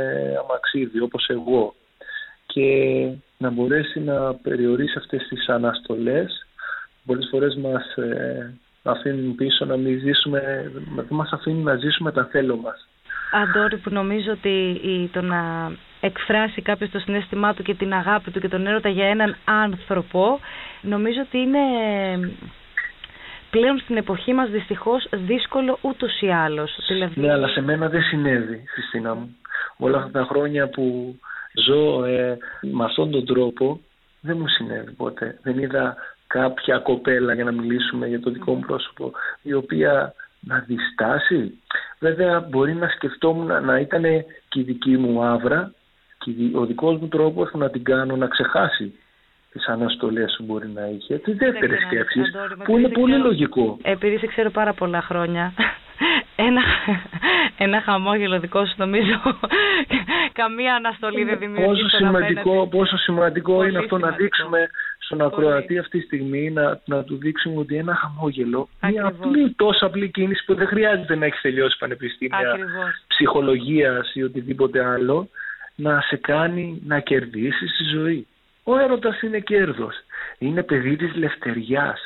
αμαξίδι 0.43 1.01
όπως 1.01 1.29
εγώ 1.29 1.75
και 2.47 3.09
να 3.39 3.51
μπορέσει 3.51 4.01
να 4.01 4.35
περιορίσει 4.35 4.99
αυτές 4.99 5.27
τις 5.29 5.49
αναστολές 5.49 6.47
πολλές 7.07 7.29
φορές 7.31 7.57
μας 7.57 7.95
ε, 7.97 8.55
αφήνουν 8.83 9.35
πίσω 9.35 9.65
να 9.65 9.77
μην 9.77 10.01
ζήσουμε, 10.01 10.71
δεν 10.95 11.07
μας 11.11 11.31
αφήνουν 11.33 11.63
να 11.63 11.77
ζήσουμε 11.77 12.13
τα 12.13 12.25
θέλω 12.25 12.57
μας. 12.57 12.89
Αντόρι 13.33 13.77
που 13.77 13.91
νομίζω 13.91 14.33
ότι 14.33 14.81
η, 14.83 15.09
το 15.13 15.21
να 15.21 15.73
εκφράσει 16.01 16.63
κάποιος 16.63 16.91
το 16.91 16.99
συνέστημά 16.99 17.55
του 17.55 17.63
και 17.63 17.75
την 17.75 17.93
αγάπη 17.93 18.31
του 18.31 18.41
και 18.41 18.49
τον 18.49 18.67
έρωτα 18.67 18.89
για 18.89 19.07
έναν 19.07 19.37
άνθρωπο 19.45 20.41
νομίζω 20.81 21.21
ότι 21.21 21.39
είναι 21.39 21.59
πλέον 23.51 23.79
στην 23.79 23.97
εποχή 23.97 24.33
μας 24.33 24.51
δυστυχώς 24.51 25.09
δύσκολο 25.13 25.79
ούτως 25.81 26.21
ή 26.21 26.29
άλλως. 26.31 26.79
Δηλαδή... 26.89 27.21
Ναι, 27.21 27.33
αλλά 27.33 27.49
σε 27.49 27.61
μένα 27.61 27.89
δεν 27.89 28.03
συνέβη, 28.03 28.65
Χριστίνα 28.67 29.15
μου. 29.15 29.37
Όλα 29.77 29.99
αυτά 29.99 30.11
τα 30.11 30.27
χρόνια 30.31 30.69
που 30.69 31.17
ζω 31.67 32.05
ε, 32.05 32.39
με 32.61 32.85
αυτόν 32.85 33.11
τον 33.11 33.25
τρόπο 33.27 33.81
δεν 34.21 34.37
μου 34.41 34.49
συνέβη 34.49 34.91
ποτέ. 34.91 35.39
Δεν 35.43 35.59
είδα 35.59 35.97
κάποια 36.27 36.79
κοπέλα 36.79 37.35
για 37.35 37.45
να 37.45 37.53
μιλήσουμε 37.53 38.07
για 38.07 38.21
το 38.21 38.31
δικό 38.31 38.55
μου 38.55 38.61
πρόσωπο 38.61 39.13
η 39.43 39.53
οποία 39.53 40.15
να 40.41 40.65
διστάσει. 40.67 41.59
Βέβαια 41.99 42.41
μπορεί 42.41 42.75
να 42.75 42.89
σκεφτόμουν 42.89 43.65
να 43.65 43.79
ήταν 43.79 44.03
και 44.49 44.61
η 44.61 44.63
δική 44.63 44.97
μου 44.97 45.25
άβρα 45.25 45.73
και 46.19 46.31
ο 46.55 46.67
δικός 46.67 46.99
μου 47.01 47.09
τρόπος 47.09 47.51
να 47.53 47.71
την 47.71 47.85
κάνω 47.85 48.17
να 48.17 48.27
ξεχάσει 48.27 48.95
τις 49.53 49.67
αναστολές 49.67 50.35
που 50.39 50.45
μπορεί 50.45 50.69
να 50.69 50.87
είχε, 50.87 51.19
τις 51.19 51.37
δεύτερες 51.37 51.81
σκέψεις, 51.81 52.31
που 52.65 52.79
είναι 52.79 52.89
πολύ 52.89 53.17
λογικό. 53.17 53.79
Επειδή 53.83 54.19
σε 54.19 54.27
ξέρω 54.27 54.51
πάρα 54.51 54.73
πολλά 54.73 55.03
χρόνια, 55.03 55.53
ένα, 56.49 56.63
ένα 57.59 57.81
χαμόγελο 57.81 58.41
δικό 58.41 58.67
σου 58.67 58.75
νομίζω 58.77 59.21
καμία 60.41 60.75
αναστολή 60.75 61.25
δεν 61.25 61.39
δημιουργεί 61.39 61.67
πόσο 61.67 61.89
σημαντικό, 61.89 62.69
πόσο 62.71 62.97
σημαντικό 62.97 63.65
είναι 63.65 63.79
αυτό 63.79 63.99
να 63.99 64.11
δείξουμε 64.11 64.69
στον 65.11 65.27
ακροατή 65.27 65.79
αυτή 65.79 65.99
τη 65.99 66.05
στιγμή 66.05 66.51
να, 66.51 66.81
να 66.85 67.05
του 67.05 67.17
δείξουμε 67.17 67.59
ότι 67.59 67.77
ένα 67.77 67.95
χαμόγελο 67.95 68.69
μια 68.81 69.07
απλή, 69.07 69.53
τόσο 69.57 69.87
απλή 69.87 70.11
κίνηση 70.11 70.45
που 70.45 70.55
δεν 70.55 70.67
χρειάζεται 70.67 71.15
να 71.15 71.27
έχει 71.27 71.41
τελειώσει 71.41 71.79
πανεπιστήμια 71.79 72.59
ψυχολογίας 73.07 74.15
ή 74.15 74.23
οτιδήποτε 74.23 74.85
άλλο 74.85 75.29
να 75.75 76.01
σε 76.01 76.17
κάνει 76.17 76.83
να 76.87 77.01
κερδίσεις 77.01 77.77
τη 77.77 77.85
ζωή. 77.85 78.27
Ο 78.65 78.79
έρωτας 78.79 79.23
είναι 79.23 79.41
κέρδος. 79.41 79.95
Είναι 80.39 80.63
παιδί 80.63 80.97
της 80.97 81.15
λευτεριάς. 81.15 82.01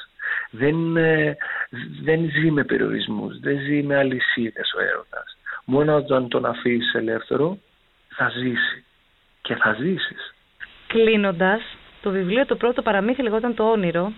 Δεν, 0.50 0.96
ε, 0.96 1.36
δεν 2.02 2.30
ζει 2.30 2.50
με 2.50 2.64
περιορισμούς, 2.64 3.40
δεν 3.40 3.58
ζει 3.60 3.82
με 3.82 3.96
αλυσίδες 3.96 4.72
ο 4.72 4.82
έρωτας. 4.82 5.36
Μόνο 5.64 5.96
όταν 5.96 6.28
τον 6.28 6.44
αφήσεις 6.44 6.94
ελεύθερο 6.94 7.58
θα 8.08 8.28
ζήσει 8.28 8.84
και 9.42 9.54
θα 9.54 9.76
ζήσεις. 9.80 10.34
Κλείνοντας, 10.86 11.62
το 12.04 12.10
βιβλίο 12.10 12.46
το 12.46 12.56
πρώτο 12.56 12.82
παραμύθι 12.82 13.22
λεγόταν 13.22 13.54
το 13.54 13.70
όνειρο 13.70 14.12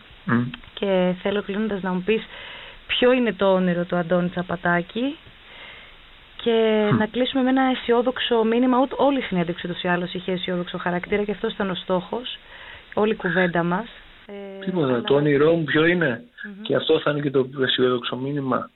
και 0.74 1.14
θέλω 1.22 1.42
κλείνοντας 1.42 1.82
να 1.82 1.92
μου 1.92 2.02
πεις 2.06 2.22
ποιο 2.86 3.12
είναι 3.12 3.32
το 3.32 3.52
όνειρο 3.52 3.84
του 3.84 3.96
Αντώνη 3.96 4.28
Τσαπατάκη 4.28 5.16
και 6.42 6.88
να 6.98 7.06
κλείσουμε 7.06 7.42
με 7.42 7.50
ένα 7.50 7.62
αισιόδοξο 7.62 8.44
μήνυμα. 8.44 8.80
Ούτε 8.80 8.94
όλη 8.98 9.18
η 9.18 9.22
συνέντευξη 9.22 9.68
του 9.68 9.76
ή 9.82 9.88
άλλως 9.88 10.14
είχε 10.14 10.32
αισιόδοξο 10.32 10.78
χαρακτήρα 10.78 11.22
και 11.22 11.30
αυτός 11.30 11.52
ήταν 11.52 11.70
ο 11.70 11.74
στόχος. 11.74 12.38
Όλη 12.94 13.12
η 13.12 13.16
κουβέντα 13.16 13.62
μας. 13.62 13.86
Ε, 14.26 14.64
Τίποτα. 14.64 15.02
Το 15.02 15.14
όνειρό 15.14 15.52
μου 15.54 15.64
ποιο 15.64 15.84
ειναι 15.84 16.24
Και 16.62 16.74
αυτό 16.74 17.00
θα 17.00 17.10
είναι 17.10 17.20
και 17.20 17.30
το 17.30 17.48
αισιόδοξο 17.62 18.16
μήνυμα. 18.16 18.70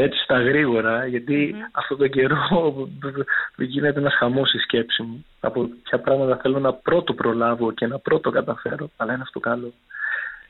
Έτσι 0.00 0.22
στα 0.22 0.42
γρήγορα, 0.42 1.06
γιατί 1.06 1.54
mm-hmm. 1.54 1.70
αυτόν 1.72 1.98
τον 1.98 2.10
καιρό 2.10 2.88
γίνεται 3.56 3.98
ένας 3.98 4.14
χαμός 4.14 4.52
η 4.52 4.58
σκέψη 4.58 5.02
μου. 5.02 5.24
Από 5.40 5.68
ποια 5.82 5.98
πράγματα 5.98 6.36
θέλω 6.36 6.58
να 6.58 6.72
πρώτο 6.72 7.14
προλάβω 7.14 7.72
και 7.72 7.86
να 7.86 7.98
πρώτο 7.98 8.30
καταφέρω. 8.30 8.90
Αλλά 8.96 9.12
είναι 9.12 9.22
αυτό 9.22 9.40
καλό. 9.40 9.72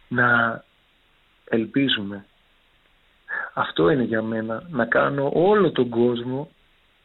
Να 0.09 0.63
ελπίζουμε 1.49 2.25
αυτό 3.53 3.91
είναι 3.91 4.03
για 4.03 4.23
μένα, 4.23 4.63
να 4.71 4.85
κάνω 4.85 5.31
όλο 5.35 5.71
τον 5.71 5.89
κόσμο, 5.89 6.51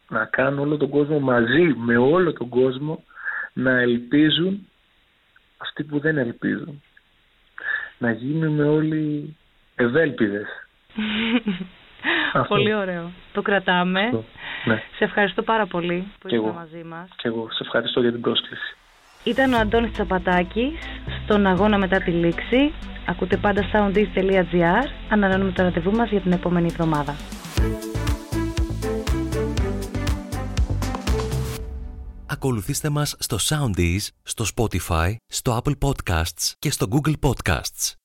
να 0.08 0.24
κάνω 0.24 0.62
όλο 0.62 0.76
τον 0.76 0.88
κόσμο 0.88 1.20
μαζί 1.20 1.74
με 1.76 1.96
όλο 1.96 2.32
τον 2.32 2.48
κόσμο 2.48 3.04
να 3.52 3.70
ελπίζουν 3.70 4.68
αυτοί 5.56 5.84
που 5.84 5.98
δεν 5.98 6.18
ελπίζουν. 6.18 6.82
Να 7.98 8.10
γίνουμε 8.10 8.68
όλοι 8.68 9.36
ευέλπιδες. 9.74 10.46
Πολύ 12.42 12.74
ωραίο. 12.74 13.10
Το 13.32 13.42
κρατάμε. 13.42 14.00
Ναι. 14.64 14.82
Σε 14.96 15.04
ευχαριστώ 15.04 15.42
πάρα 15.42 15.66
πολύ 15.66 16.12
που 16.20 16.28
ήσασταν 16.28 16.54
μαζί 16.54 16.82
μας. 16.84 17.08
Και 17.16 17.28
εγώ. 17.28 17.48
Σε 17.50 17.62
ευχαριστώ 17.62 18.00
για 18.00 18.12
την 18.12 18.20
πρόσκληση. 18.20 18.76
Ήταν 19.24 19.52
ο 19.52 19.58
Αντώνης 19.58 19.92
Τσαπατάκης 19.92 20.78
στον 21.24 21.46
αγώνα 21.46 21.78
μετά 21.78 21.98
τη 21.98 22.10
λήξη. 22.10 22.72
Ακούτε 23.06 23.36
πάντα 23.36 23.62
soundis.gr. 23.72 24.86
Ανανεώνουμε 25.10 25.52
το 25.52 25.62
ραντεβού 25.62 25.90
μας 25.90 26.10
για 26.10 26.20
την 26.20 26.32
επόμενη 26.32 26.66
εβδομάδα. 26.66 27.14
Ακολουθήστε 32.26 32.88
μας 32.88 33.16
στο 33.18 33.36
Soundees, 33.40 34.08
στο 34.22 34.44
Spotify, 34.56 35.14
στο 35.26 35.60
Apple 35.62 35.88
Podcasts 35.88 36.52
και 36.58 36.70
στο 36.70 36.86
Google 36.90 37.14
Podcasts. 37.20 38.03